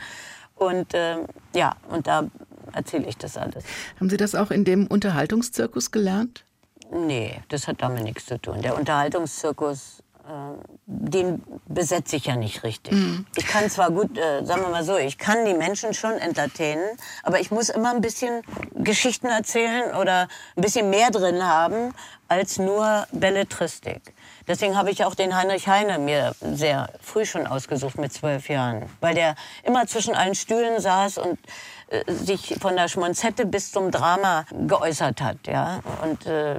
[0.55, 1.16] Und äh,
[1.55, 2.24] ja, und da
[2.72, 3.64] erzähle ich das alles.
[3.98, 6.44] Haben Sie das auch in dem Unterhaltungszirkus gelernt?
[6.90, 8.62] Nee, das hat damit nichts zu tun.
[8.62, 10.31] Der Unterhaltungszirkus, äh,
[10.87, 12.94] den besetze ich ja nicht richtig.
[12.94, 13.27] Mhm.
[13.37, 16.96] Ich kann zwar gut, äh, sagen wir mal so, ich kann die Menschen schon entertainen,
[17.22, 18.42] aber ich muss immer ein bisschen
[18.74, 21.94] Geschichten erzählen oder ein bisschen mehr drin haben
[22.29, 24.14] als nur Belletristik.
[24.46, 28.85] Deswegen habe ich auch den Heinrich Heine mir sehr früh schon ausgesucht mit zwölf Jahren,
[29.01, 31.38] weil der immer zwischen allen Stühlen saß und
[32.07, 35.46] sich von der Schmonzette bis zum Drama geäußert hat.
[35.46, 35.81] Ja?
[36.03, 36.57] Und äh,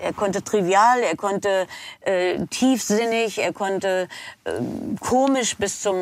[0.00, 1.66] er konnte trivial, er konnte
[2.00, 4.08] äh, tiefsinnig, er konnte
[4.44, 4.52] äh,
[5.00, 5.96] komisch bis zum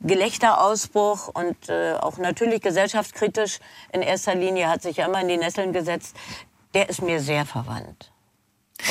[0.00, 3.60] Gelächterausbruch und äh, auch natürlich gesellschaftskritisch
[3.92, 6.16] in erster Linie hat sich ja immer in die Nesseln gesetzt.
[6.74, 8.13] Der ist mir sehr verwandt.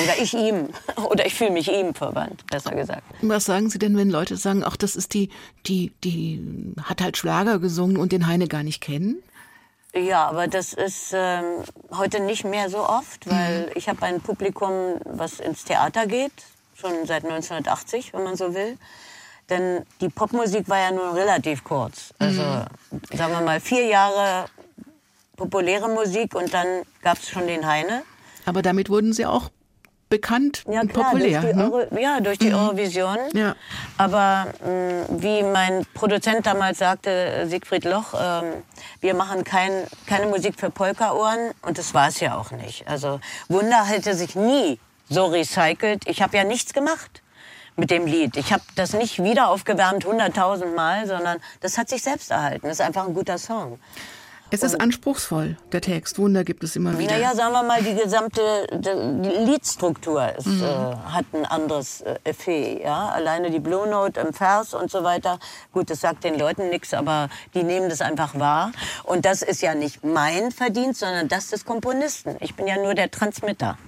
[0.02, 0.70] Oder ich ihm.
[1.10, 3.04] Oder ich fühle mich ihm verwandt, besser gesagt.
[3.22, 5.30] Was sagen Sie denn, wenn Leute sagen, ach, das ist die,
[5.66, 9.22] die, die hat halt Schlager gesungen und den Heine gar nicht kennen?
[9.96, 11.44] Ja, aber das ist ähm,
[11.92, 13.72] heute nicht mehr so oft, weil mhm.
[13.76, 14.72] ich habe ein Publikum,
[15.06, 16.32] was ins Theater geht,
[16.76, 18.78] schon seit 1980, wenn man so will.
[19.50, 22.14] Denn die Popmusik war ja nur relativ kurz.
[22.18, 23.02] Also mhm.
[23.16, 24.46] sagen wir mal vier Jahre
[25.36, 28.04] populäre Musik und dann gab es schon den Heine.
[28.46, 29.50] Aber damit wurden Sie auch
[30.10, 31.42] bekannt ja, und klar, populär.
[31.42, 31.64] Durch ne?
[31.64, 32.56] Euro, ja, durch die mhm.
[32.56, 33.18] Eurovision.
[33.34, 33.56] Ja.
[33.98, 38.64] Aber mh, mm, wie mein Produzent damals sagte, Siegfried Loch, ähm,
[39.02, 39.72] wir machen kein,
[40.06, 42.88] keine Musik für Polka-Ohren und das war es ja auch nicht.
[42.88, 46.08] Also Wunder hätte sich nie so recycelt.
[46.08, 47.22] Ich habe ja nichts gemacht
[47.76, 48.38] mit dem Lied.
[48.38, 52.68] Ich habe das nicht wieder aufgewärmt hunderttausend Mal, sondern das hat sich selbst erhalten.
[52.68, 53.80] Das ist einfach ein guter Song.
[54.54, 56.20] Es ist anspruchsvoll, der Text.
[56.20, 57.14] Wunder gibt es immer wieder.
[57.14, 58.40] Naja, sagen wir mal, die gesamte
[58.72, 60.62] die Liedstruktur ist, mhm.
[60.62, 62.84] äh, hat ein anderes äh, Effet.
[62.84, 63.10] Ja?
[63.10, 65.40] Alleine die Blue Note im Vers und so weiter.
[65.72, 68.72] Gut, das sagt den Leuten nichts, aber die nehmen das einfach wahr.
[69.06, 72.36] Und das ist ja nicht mein Verdienst, sondern das des Komponisten.
[72.40, 73.80] Ich bin ja nur der Transmitter.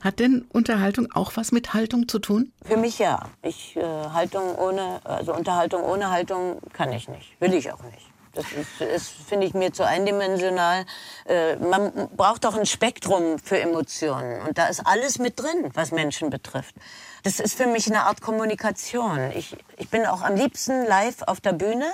[0.00, 2.50] Hat denn Unterhaltung auch was mit Haltung zu tun?
[2.64, 3.28] Für mich ja.
[3.42, 7.38] Ich, äh, Haltung ohne, also Unterhaltung ohne Haltung kann ich nicht.
[7.40, 8.08] Will ich auch nicht.
[8.38, 10.86] Das ist, ist finde ich, mir zu eindimensional.
[11.26, 14.40] Äh, man braucht doch ein Spektrum für Emotionen.
[14.42, 16.76] Und da ist alles mit drin, was Menschen betrifft.
[17.24, 19.32] Das ist für mich eine Art Kommunikation.
[19.34, 21.86] Ich, ich bin auch am liebsten live auf der Bühne.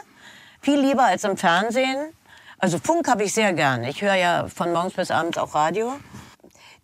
[0.61, 2.13] Viel lieber als im Fernsehen.
[2.59, 3.83] Also Funk habe ich sehr gern.
[3.85, 5.95] Ich höre ja von morgens bis abends auch Radio.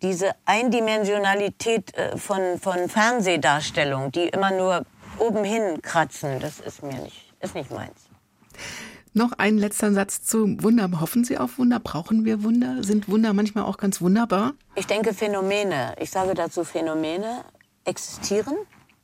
[0.01, 4.87] Diese Eindimensionalität äh, von, von Fernsehdarstellung, die immer nur
[5.19, 8.09] oben hin kratzen, das ist mir nicht, ist nicht meins.
[9.13, 10.89] Noch ein letzter Satz zu Wunder.
[11.01, 11.81] Hoffen Sie auf Wunder?
[11.81, 12.81] Brauchen wir Wunder?
[12.81, 14.53] Sind Wunder manchmal auch ganz wunderbar?
[14.75, 17.43] Ich denke Phänomene, ich sage dazu Phänomene,
[17.83, 18.55] existieren,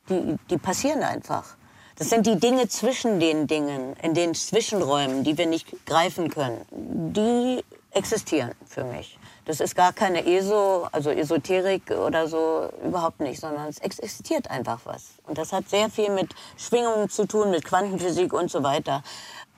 [0.08, 1.56] die, die passieren einfach.
[1.96, 6.64] Das sind die Dinge zwischen den Dingen, in den Zwischenräumen, die wir nicht greifen können.
[6.70, 9.18] Die existieren für mich.
[9.44, 14.80] Das ist gar keine ESO, also Esoterik oder so, überhaupt nicht, sondern es existiert einfach
[14.84, 15.14] was.
[15.26, 19.02] Und das hat sehr viel mit Schwingungen zu tun, mit Quantenphysik und so weiter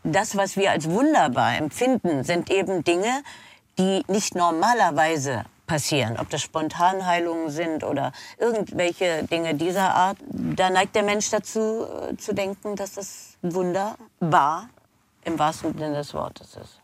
[0.02, 3.22] das, was wir als wunderbar empfinden, sind eben Dinge,
[3.78, 10.18] die nicht normalerweise passieren, ob das Spontanheilungen sind oder irgendwelche Dinge dieser Art.
[10.28, 14.68] Da neigt der Mensch dazu äh, zu denken, dass das wunderbar
[15.24, 16.80] im wahrsten Sinne des Wortes ist.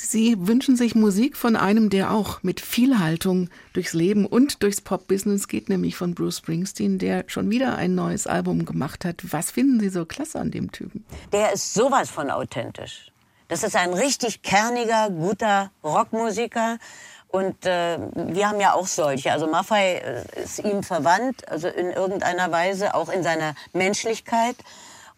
[0.00, 4.80] Sie wünschen sich Musik von einem, der auch mit viel Haltung durchs Leben und durchs
[4.80, 9.16] Pop-Business geht, nämlich von Bruce Springsteen, der schon wieder ein neues Album gemacht hat.
[9.32, 11.04] Was finden Sie so klasse an dem Typen?
[11.32, 13.10] Der ist sowas von authentisch.
[13.48, 16.78] Das ist ein richtig kerniger, guter Rockmusiker.
[17.26, 19.32] Und äh, wir haben ja auch solche.
[19.32, 24.54] Also Maffei äh, ist ihm verwandt, also in irgendeiner Weise, auch in seiner Menschlichkeit.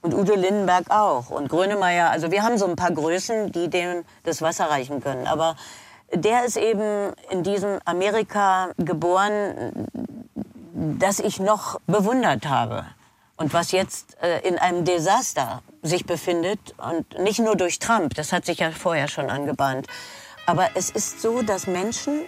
[0.02, 1.30] Und Udo Lindenberg auch.
[1.30, 2.10] Und Grönemeyer.
[2.10, 5.26] Also wir haben so ein paar Größen, die denen das Wasser reichen können.
[5.26, 5.56] Aber
[6.12, 9.88] der ist eben in diesem Amerika geboren,
[10.72, 12.86] das ich noch bewundert habe.
[13.36, 16.74] Und was jetzt äh, in einem Desaster sich befindet.
[16.78, 19.86] Und nicht nur durch Trump, das hat sich ja vorher schon angebahnt.
[20.46, 22.24] Aber es ist so, dass Menschen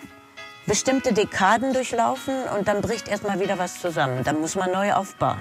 [0.66, 4.22] bestimmte Dekaden durchlaufen und dann bricht erstmal wieder was zusammen.
[4.24, 5.38] Dann muss man neu aufbauen.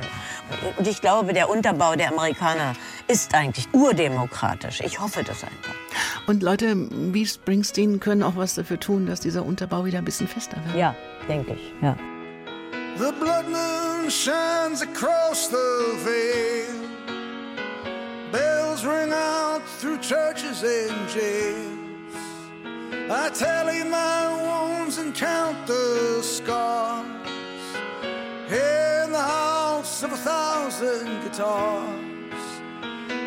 [0.78, 2.74] Und ich glaube, der Unterbau der Amerikaner
[3.08, 4.82] ist eigentlich urdemokratisch.
[4.82, 5.76] Ich hoffe das einfach.
[6.28, 10.28] Und Leute wie Springsteen können auch was dafür tun, dass dieser Unterbau wieder ein bisschen
[10.28, 10.76] fester wird.
[10.76, 10.96] Ja,
[11.28, 11.96] denke ich, ja.
[12.98, 15.58] The blood moon shines across the
[16.04, 16.68] veil.
[18.32, 21.81] Bells ring out through churches and jails.
[23.14, 27.06] I tally my wounds and count the scars.
[28.48, 32.42] In the house of a thousand guitars,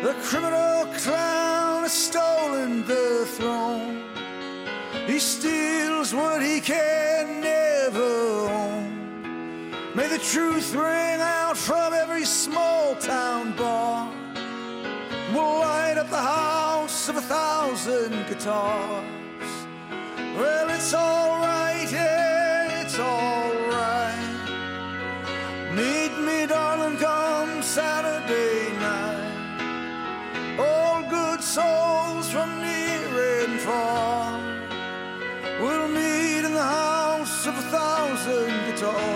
[0.01, 4.01] the criminal clown has stolen the throne.
[5.05, 9.69] He steals what he can never own.
[9.93, 14.11] May the truth ring out from every small town bar.
[15.31, 19.24] We'll light up the house of a thousand guitars.
[20.35, 24.19] Well, it's alright, yeah, it's alright.
[25.73, 30.59] Meet me, darling, come Saturday night.
[30.59, 34.37] All good souls from near and far
[35.61, 39.14] will meet in the house of a thousand guitars.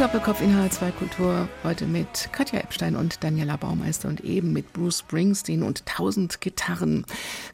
[0.00, 5.00] Doppelkopf in H2 Kultur heute mit Katja Epstein und Daniela Baumeister und eben mit Bruce
[5.00, 7.04] Springsteen und tausend Gitarren.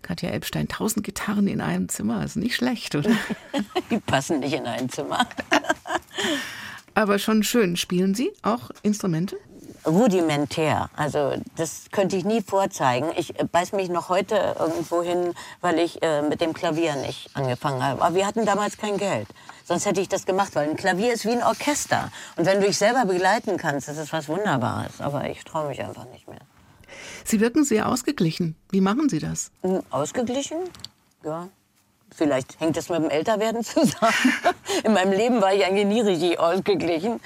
[0.03, 3.11] Katja Epstein, tausend Gitarren in einem Zimmer, ist nicht schlecht, oder?
[3.91, 5.27] Die passen nicht in ein Zimmer.
[6.95, 7.77] Aber schon schön.
[7.77, 9.37] Spielen Sie auch Instrumente?
[9.85, 10.91] rudimentär.
[10.97, 13.09] Also das könnte ich nie vorzeigen.
[13.17, 17.31] Ich äh, beiß mich noch heute irgendwo hin, weil ich äh, mit dem Klavier nicht
[17.35, 18.03] angefangen habe.
[18.03, 19.29] Aber wir hatten damals kein Geld.
[19.67, 22.13] Sonst hätte ich das gemacht, weil ein Klavier ist wie ein Orchester.
[22.37, 25.01] Und wenn du dich selber begleiten kannst, das ist was Wunderbares.
[25.01, 26.39] Aber ich traue mich einfach nicht mehr.
[27.25, 28.55] Sie wirken sehr ausgeglichen.
[28.71, 29.51] Wie machen Sie das?
[29.63, 30.59] Hm, Ausgeglichen?
[31.25, 31.49] Ja.
[32.15, 34.15] Vielleicht hängt das mit dem Älterwerden zusammen.
[34.85, 37.21] In meinem Leben war ich eigentlich nie richtig ausgeglichen.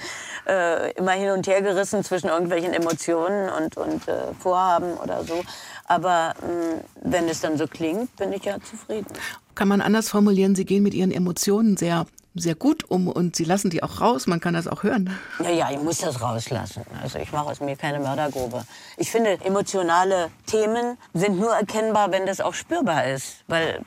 [0.47, 5.43] Äh, immer hin und her gerissen zwischen irgendwelchen Emotionen und, und äh, Vorhaben oder so.
[5.85, 9.05] Aber mh, wenn es dann so klingt, bin ich ja zufrieden.
[9.53, 13.43] Kann man anders formulieren, Sie gehen mit Ihren Emotionen sehr, sehr gut um und Sie
[13.43, 14.27] lassen die auch raus.
[14.27, 15.15] Man kann das auch hören.
[15.43, 16.83] Ja, ja, ich muss das rauslassen.
[17.01, 18.63] Also ich mache aus mir keine Mördergrube.
[18.97, 23.43] Ich finde, emotionale Themen sind nur erkennbar, wenn das auch spürbar ist.
[23.47, 23.81] Weil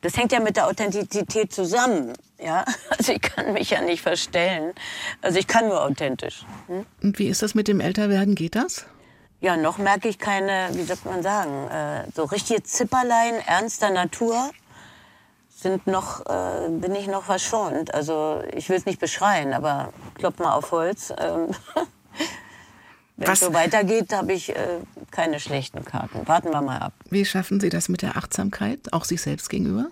[0.00, 2.14] das hängt ja mit der Authentizität zusammen.
[2.38, 2.64] Ja,
[2.96, 4.72] also ich kann mich ja nicht verstellen.
[5.20, 6.46] Also ich kann nur authentisch.
[6.68, 6.86] Hm?
[7.02, 8.34] Und wie ist das mit dem Älterwerden?
[8.34, 8.86] Geht das?
[9.40, 14.50] Ja, noch merke ich keine, wie soll man sagen, äh, so richtige Zipperlein ernster Natur
[15.60, 17.92] sind noch, äh, bin ich noch verschont.
[17.92, 21.12] Also ich will es nicht beschreien, aber klopp mal auf Holz.
[21.18, 21.48] Ähm,
[23.16, 24.78] Wenn es so weitergeht, habe ich äh,
[25.10, 26.28] keine schlechten Karten.
[26.28, 26.92] Warten wir mal ab.
[27.10, 29.88] Wie schaffen Sie das mit der Achtsamkeit, auch sich selbst gegenüber?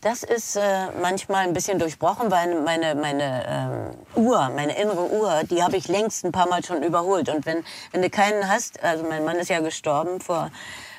[0.00, 5.42] Das ist äh, manchmal ein bisschen durchbrochen, weil meine, meine ähm, Uhr, meine innere Uhr,
[5.48, 7.28] die habe ich längst ein paar Mal schon überholt.
[7.28, 10.50] Und wenn, wenn du keinen hast, also mein Mann ist ja gestorben vor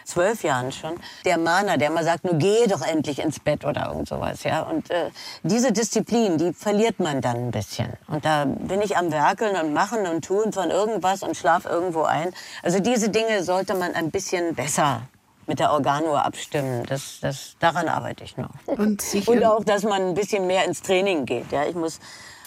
[0.09, 0.95] zwölf Jahren schon,
[1.25, 4.43] der Mahner, der mal sagt, nur geh doch endlich ins Bett oder irgend sowas.
[4.43, 4.63] Ja?
[4.63, 5.11] Und äh,
[5.43, 7.93] diese Disziplin, die verliert man dann ein bisschen.
[8.07, 12.03] Und da bin ich am Werkeln und Machen und Tun von irgendwas und schlaf irgendwo
[12.03, 12.31] ein.
[12.63, 15.03] Also diese Dinge sollte man ein bisschen besser
[15.49, 16.85] mit der Organuhr abstimmen.
[16.87, 18.51] Das, das, daran arbeite ich noch.
[18.67, 21.51] Und Und auch, dass man ein bisschen mehr ins Training geht.
[21.51, 21.99] Ja, ich muss,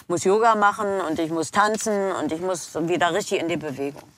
[0.07, 4.12] muss Yoga machen und ich muss tanzen und ich muss wieder richtig in die Bewegung.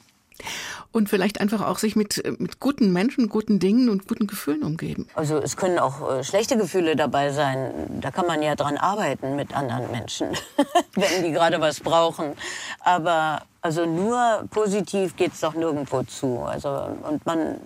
[0.91, 5.07] Und vielleicht einfach auch sich mit, mit guten Menschen, guten Dingen und guten Gefühlen umgeben.
[5.13, 7.99] Also es können auch äh, schlechte Gefühle dabei sein.
[8.01, 10.29] Da kann man ja dran arbeiten mit anderen Menschen,
[10.95, 12.33] wenn die gerade was brauchen.
[12.79, 16.39] Aber also nur positiv geht's doch nirgendwo zu.
[16.39, 16.69] Also
[17.03, 17.59] und man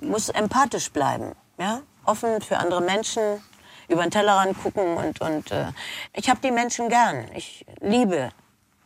[0.00, 3.22] muss empathisch bleiben, ja, offen für andere Menschen,
[3.88, 5.66] über den Tellerrand gucken und und äh,
[6.14, 7.26] ich habe die Menschen gern.
[7.34, 8.30] Ich liebe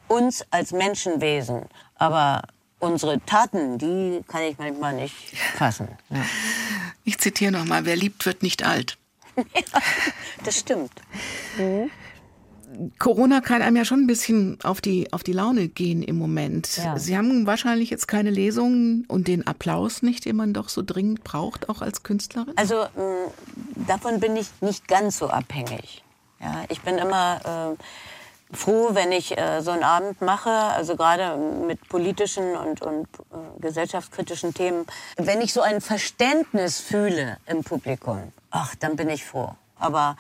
[0.09, 2.43] uns als Menschenwesen, aber
[2.79, 5.15] unsere Taten, die kann ich manchmal nicht
[5.57, 5.89] fassen.
[6.11, 6.25] Ja.
[7.05, 8.99] Ich zitiere nochmal, wer liebt, wird nicht alt.
[10.45, 10.93] Das stimmt.
[12.99, 16.77] Corona kann einem ja schon ein bisschen auf die, auf die Laune gehen im Moment.
[16.77, 16.99] Ja.
[16.99, 21.25] Sie haben wahrscheinlich jetzt keine Lesungen und den Applaus nicht, den man doch so dringend
[21.25, 22.53] braucht, auch als Künstlerin.
[22.57, 23.31] Also mh,
[23.87, 26.03] davon bin ich nicht ganz so abhängig.
[26.41, 27.83] Ja, ich bin immer äh,
[28.53, 33.61] froh, wenn ich äh, so einen Abend mache, also gerade mit politischen und, und äh,
[33.61, 34.87] gesellschaftskritischen Themen.
[35.17, 39.55] Wenn ich so ein Verständnis fühle im Publikum, ach, dann bin ich froh.
[39.79, 40.17] Aber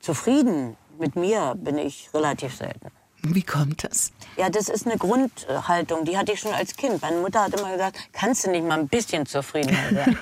[0.00, 2.90] zufrieden mit mir bin ich relativ selten.
[3.22, 4.12] Wie kommt das?
[4.36, 7.02] Ja, das ist eine Grundhaltung, die hatte ich schon als Kind.
[7.02, 10.18] Meine Mutter hat immer gesagt, kannst du nicht mal ein bisschen zufriedener sein?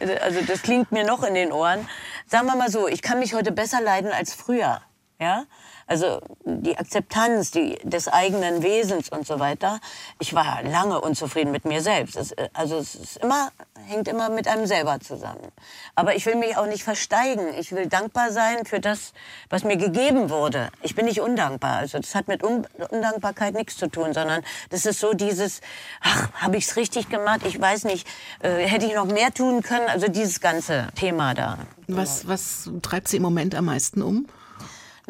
[0.22, 1.86] also das klingt mir noch in den Ohren.
[2.26, 4.80] Sagen wir mal so, ich kann mich heute besser leiden als früher.
[5.20, 5.44] Ja?
[5.90, 9.80] Also die Akzeptanz die, des eigenen Wesens und so weiter.
[10.20, 12.14] Ich war lange unzufrieden mit mir selbst.
[12.14, 13.50] Es, äh, also es ist immer,
[13.88, 15.50] hängt immer mit einem selber zusammen.
[15.96, 17.42] Aber ich will mich auch nicht versteigen.
[17.58, 19.12] Ich will dankbar sein für das,
[19.48, 20.70] was mir gegeben wurde.
[20.82, 21.78] Ich bin nicht undankbar.
[21.78, 25.60] Also das hat mit Un Undankbarkeit nichts zu tun, sondern das ist so dieses,
[26.02, 27.40] ach, habe ich es richtig gemacht?
[27.44, 28.06] Ich weiß nicht,
[28.44, 29.88] äh, hätte ich noch mehr tun können?
[29.88, 31.58] Also dieses ganze Thema da.
[31.88, 34.28] Was, was treibt Sie im Moment am meisten um?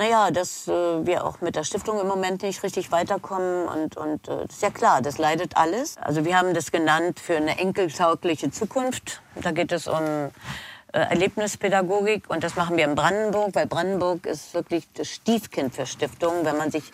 [0.01, 3.69] Naja, dass äh, wir auch mit der Stiftung im Moment nicht richtig weiterkommen.
[3.69, 5.99] Und, und äh, ist ja klar, das leidet alles.
[5.99, 9.21] Also wir haben das genannt für eine enkeltaugliche Zukunft.
[9.43, 10.31] Da geht es um äh,
[10.93, 16.47] Erlebnispädagogik und das machen wir in Brandenburg, weil Brandenburg ist wirklich das Stiefkind für Stiftungen.
[16.47, 16.85] Wenn man sich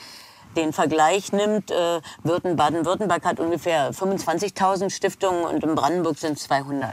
[0.57, 6.91] den Vergleich nimmt, äh, Baden-Württemberg hat ungefähr 25.000 Stiftungen und in Brandenburg sind es 200.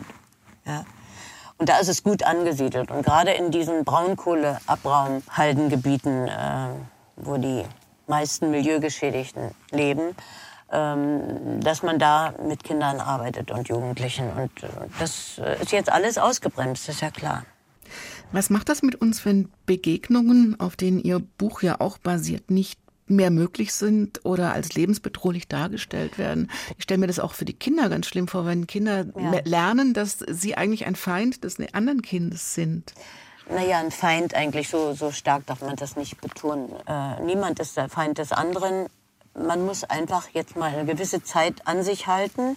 [0.67, 0.85] Ja.
[1.57, 2.91] Und da ist es gut angesiedelt.
[2.91, 6.67] Und gerade in diesen Braunkohleabraumhaldengebieten, äh,
[7.15, 7.63] wo die
[8.07, 10.13] meisten Milieugeschädigten leben,
[10.71, 14.29] ähm, dass man da mit Kindern arbeitet und Jugendlichen.
[14.31, 14.67] Und äh,
[14.99, 17.45] das äh, ist jetzt alles ausgebremst, ist ja klar.
[18.31, 22.79] Was macht das mit uns, wenn Begegnungen, auf denen Ihr Buch ja auch basiert, nicht
[23.07, 26.49] mehr möglich sind oder als lebensbedrohlich dargestellt werden.
[26.77, 29.41] Ich stelle mir das auch für die Kinder ganz schlimm vor, wenn Kinder ja.
[29.43, 32.93] lernen, dass sie eigentlich ein Feind des anderen Kindes sind.
[33.49, 36.69] Naja, ein Feind eigentlich, so, so stark darf man das nicht betonen.
[36.87, 38.87] Äh, niemand ist der Feind des anderen.
[39.35, 42.55] Man muss einfach jetzt mal eine gewisse Zeit an sich halten.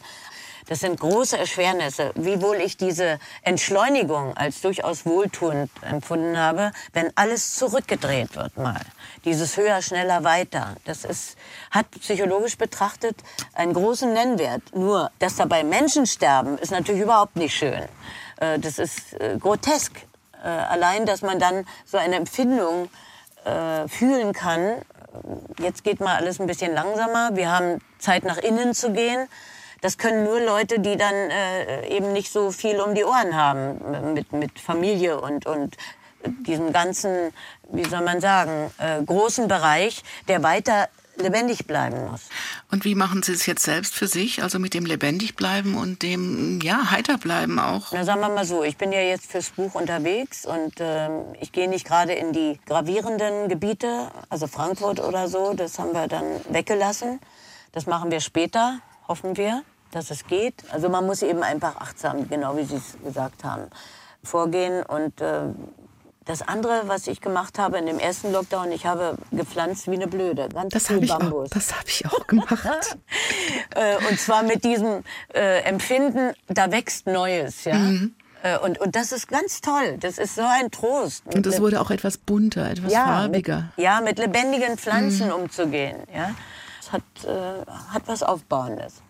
[0.69, 2.11] Das sind große Erschwernisse.
[2.17, 8.81] Wiewohl ich diese Entschleunigung als durchaus wohltuend empfunden habe, wenn alles zurückgedreht wird mal.
[9.25, 10.75] Dieses höher, schneller, weiter.
[10.85, 11.37] Das ist,
[11.71, 13.17] hat psychologisch betrachtet
[13.55, 14.63] einen großen Nennwert.
[14.75, 17.83] Nur, dass dabei Menschen sterben, ist natürlich überhaupt nicht schön.
[18.41, 19.93] Äh, das ist äh, grotesk.
[20.43, 22.89] Äh, allein, dass man dann so eine Empfindung
[23.87, 24.83] fühlen kann.
[25.61, 27.37] Jetzt geht mal alles ein bisschen langsamer.
[27.37, 29.29] Wir haben Zeit nach innen zu gehen.
[29.87, 34.15] Das können nur Leute, die dann äh, eben nicht so viel um die Ohren haben
[34.15, 35.77] mit, mit Familie und, und
[36.41, 37.33] diesem ganzen,
[37.71, 42.23] wie soll man sagen, äh, großen Bereich, der weiter lebendig bleiben muss.
[42.73, 46.03] Und wie machen Sie es jetzt selbst für sich, also mit dem lebendig bleiben und
[46.03, 47.93] dem ja heiter bleiben auch?
[47.93, 51.11] Na sagen wir mal so, ich bin ja jetzt fürs Buch unterwegs und äh,
[51.41, 56.09] ich gehe nicht gerade in die gravierenden Gebiete, also Frankfurt oder so, das haben wir
[56.09, 57.21] dann weggelassen.
[57.71, 60.65] Das machen wir später hoffen wir, dass es geht.
[60.73, 63.71] Also man muss eben einfach achtsam, genau wie Sie es gesagt haben,
[64.23, 64.83] vorgehen.
[64.83, 65.43] Und äh,
[66.27, 70.09] das andere, was ich gemacht habe in dem ersten Lockdown, ich habe gepflanzt wie eine
[70.09, 70.49] Blöde.
[70.53, 71.51] Ganz das viel Bambus.
[71.51, 72.97] Auch, das habe ich auch gemacht.
[73.75, 75.03] Äh, und zwar mit diesem
[75.35, 77.65] äh, Empfinden, da wächst Neues.
[77.65, 77.75] Ja?
[77.75, 78.15] Mhm.
[78.43, 79.99] Äh, und, und das ist ganz toll.
[80.01, 81.25] Das ist so ein Trost.
[81.27, 83.71] Und es wurde auch etwas bunter, etwas ja, farbiger.
[83.77, 85.35] Mit, ja, mit lebendigen Pflanzen mhm.
[85.35, 85.97] umzugehen.
[86.15, 86.35] Ja?
[86.81, 89.03] Das hat, äh, hat was Aufbauendes.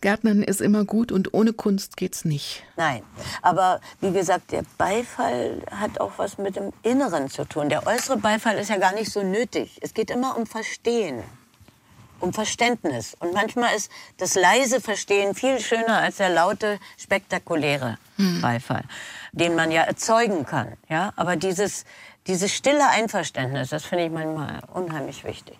[0.00, 2.62] Gärtnern ist immer gut und ohne Kunst geht's nicht.
[2.76, 3.02] Nein,
[3.42, 7.68] aber wie gesagt, der Beifall hat auch was mit dem Inneren zu tun.
[7.68, 9.78] Der äußere Beifall ist ja gar nicht so nötig.
[9.80, 11.22] Es geht immer um Verstehen,
[12.20, 13.16] um Verständnis.
[13.18, 18.40] Und manchmal ist das leise Verstehen viel schöner als der laute, spektakuläre hm.
[18.40, 18.84] Beifall,
[19.32, 20.72] den man ja erzeugen kann.
[20.88, 21.84] Ja, aber dieses
[22.26, 25.58] dieses stille Einverständnis, das finde ich manchmal unheimlich wichtig.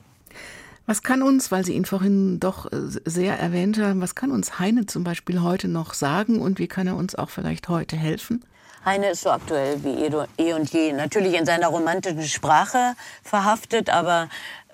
[0.86, 4.58] Was kann uns, weil Sie ihn vorhin doch äh, sehr erwähnt haben, was kann uns
[4.58, 8.44] Heine zum Beispiel heute noch sagen und wie kann er uns auch vielleicht heute helfen?
[8.84, 10.04] Heine ist so aktuell wie
[10.36, 10.92] eh und je.
[10.92, 14.28] Natürlich in seiner romantischen Sprache verhaftet, aber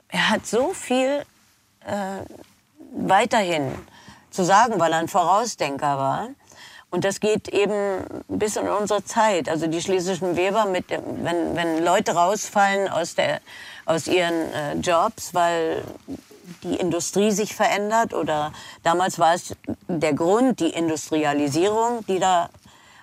[0.09, 1.23] er hat so viel
[1.87, 2.25] äh,
[2.93, 3.71] weiterhin
[4.31, 6.29] zu sagen, weil er ein Vorausdenker war.
[6.91, 9.49] Und das geht eben bis in unsere Zeit.
[9.49, 13.41] Also die schlesischen Weber, mit, wenn, wenn Leute rausfallen aus, der,
[13.87, 15.85] aus ihren äh, Jobs, weil
[16.65, 19.55] die Industrie sich verändert oder damals war es
[19.87, 22.51] der Grund, die Industrialisierung, die da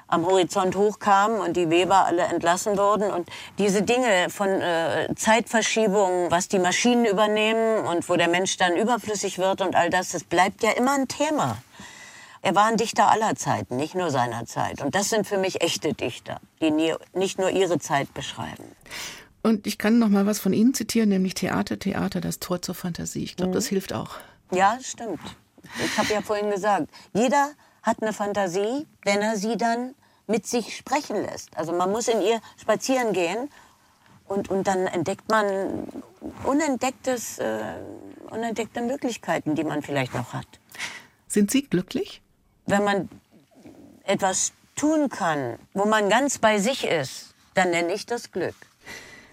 [0.09, 3.11] am Horizont hochkam und die Weber alle entlassen wurden.
[3.11, 8.75] Und diese Dinge von äh, Zeitverschiebungen, was die Maschinen übernehmen und wo der Mensch dann
[8.75, 11.57] überflüssig wird und all das, das bleibt ja immer ein Thema.
[12.41, 14.81] Er war ein Dichter aller Zeiten, nicht nur seiner Zeit.
[14.81, 16.71] Und das sind für mich echte Dichter, die
[17.13, 18.63] nicht nur ihre Zeit beschreiben.
[19.43, 22.75] Und ich kann noch mal was von Ihnen zitieren, nämlich Theater, Theater, das Tor zur
[22.75, 23.23] Fantasie.
[23.23, 23.55] Ich glaube, mhm.
[23.55, 24.15] das hilft auch.
[24.51, 25.19] Ja, stimmt.
[25.83, 27.51] Ich habe ja vorhin gesagt, jeder
[27.83, 29.95] hat eine Fantasie, wenn er sie dann
[30.27, 31.55] mit sich sprechen lässt.
[31.57, 33.49] Also man muss in ihr spazieren gehen
[34.27, 35.87] und, und dann entdeckt man
[36.43, 37.75] unentdecktes, äh,
[38.29, 40.47] unentdeckte Möglichkeiten, die man vielleicht noch hat.
[41.27, 42.21] Sind Sie glücklich?
[42.67, 43.09] Wenn man
[44.03, 48.55] etwas tun kann, wo man ganz bei sich ist, dann nenne ich das Glück.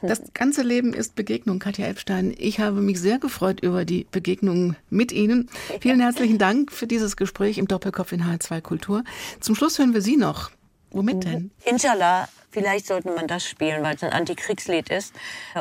[0.03, 2.35] Das ganze Leben ist Begegnung, Katja Epstein.
[2.37, 5.49] Ich habe mich sehr gefreut über die Begegnung mit Ihnen.
[5.81, 9.03] Vielen herzlichen Dank für dieses Gespräch im Doppelkopf in H2 Kultur.
[9.41, 10.51] Zum Schluss hören wir Sie noch.
[10.91, 11.51] Womit denn?
[11.65, 15.15] Inshallah, vielleicht sollte man das spielen, weil es ein Antikriegslied ist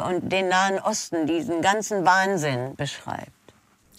[0.07, 3.31] und den Nahen Osten, diesen ganzen Wahnsinn beschreibt.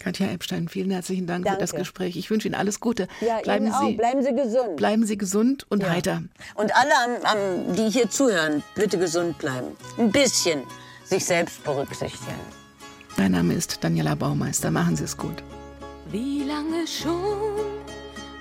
[0.05, 1.57] Katja Epstein, vielen herzlichen Dank Danke.
[1.57, 2.15] für das Gespräch.
[2.15, 3.07] Ich wünsche Ihnen alles Gute.
[3.21, 4.75] Ja, bleiben, Ihnen Sie, bleiben Sie gesund.
[4.75, 5.89] Bleiben Sie gesund und ja.
[5.89, 6.21] heiter.
[6.53, 9.69] Und alle, am, am, die hier zuhören, bitte gesund bleiben.
[9.97, 10.61] Ein bisschen
[11.05, 12.39] sich selbst berücksichtigen.
[13.17, 14.69] Mein Name ist Daniela Baumeister.
[14.69, 15.41] Machen Sie es gut.
[16.11, 17.55] Wie lange schon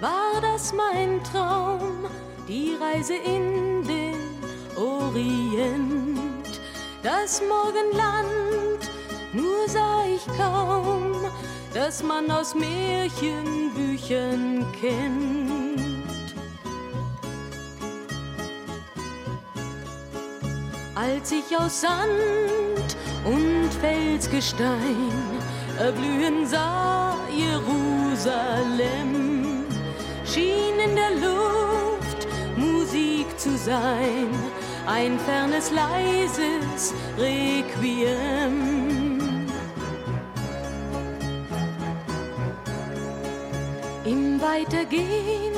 [0.02, 1.80] war das mein Traum,
[2.46, 4.16] die Reise in den
[4.76, 6.60] Orient,
[7.02, 8.90] das Morgenland,
[9.32, 11.24] nur sah ich kaum,
[11.74, 16.34] dass man aus Märchenbüchern kennt.
[20.94, 25.10] Als ich aus Sand und Felsgestein
[25.78, 28.04] erblühen sah Jerusalem,
[30.24, 34.28] schien in der Luft Musik zu sein,
[34.86, 38.73] ein fernes, leises Requiem.
[44.54, 45.52] Weitergehen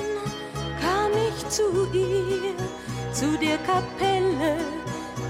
[0.80, 2.54] kam ich zu ihr,
[3.12, 4.56] zu der Kapelle,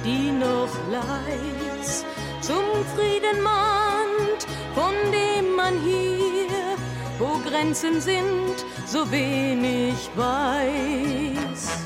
[0.04, 2.04] die noch leis
[2.40, 2.62] zum
[2.94, 6.76] Frieden mahnt, von dem man hier,
[7.18, 8.54] wo Grenzen sind,
[8.86, 11.85] so wenig weiß.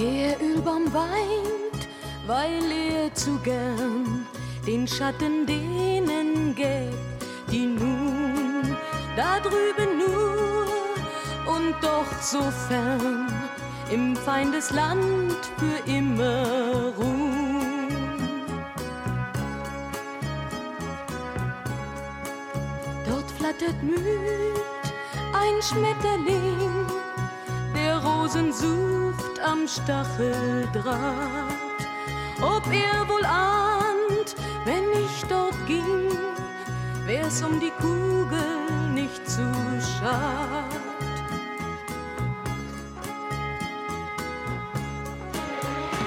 [0.00, 1.88] Der Ölbaum weint,
[2.26, 4.26] weil er zu gern
[4.66, 6.94] den Schatten denen gäb,
[7.52, 8.74] die nun
[9.14, 10.64] da drüben nur
[11.54, 13.26] und doch so fern
[13.90, 18.16] im Feindesland für immer ruhen.
[23.06, 23.98] Dort flattert müd
[25.34, 26.86] ein Schmetterling,
[28.20, 30.94] Rosen sucht am Stacheldraht.
[32.42, 36.10] Ob er wohl ahnt, wenn ich dort ging,
[37.06, 39.50] wär's um die Kugel nicht zu
[39.80, 40.64] schad.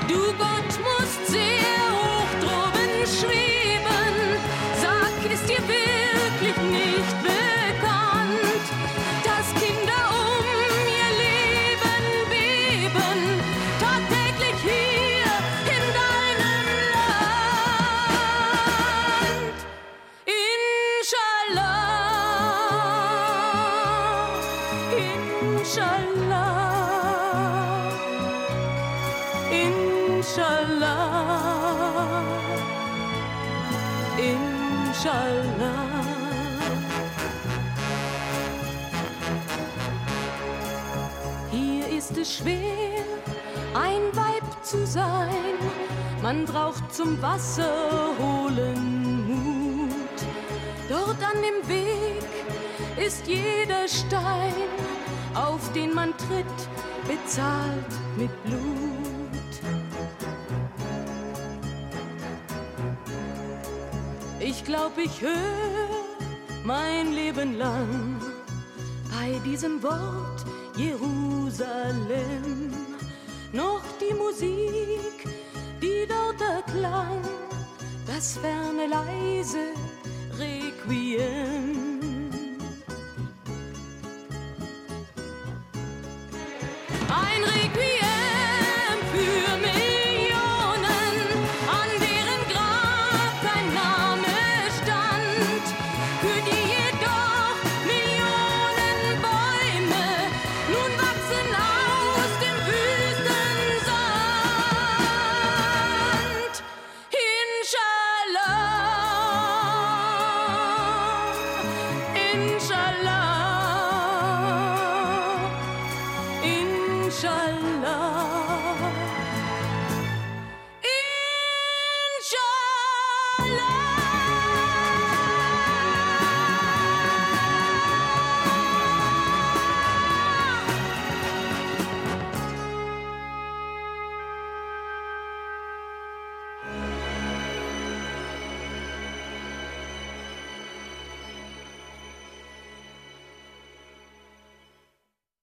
[0.08, 0.73] Du Gott
[46.54, 50.20] braucht zum Wasser holen Mut.
[50.88, 52.30] Dort an dem Weg
[53.04, 54.54] ist jeder Stein,
[55.34, 56.60] auf den man tritt,
[57.08, 58.60] bezahlt mit Blut.
[64.40, 65.90] Ich glaub, ich höre
[66.64, 68.22] mein Leben lang
[69.10, 70.46] bei diesem Wort
[70.76, 72.72] Jerusalem
[73.54, 75.13] noch die Musik,
[76.04, 77.22] die dort erklang,
[78.06, 79.74] das ferne leise
[80.38, 81.83] Requiem.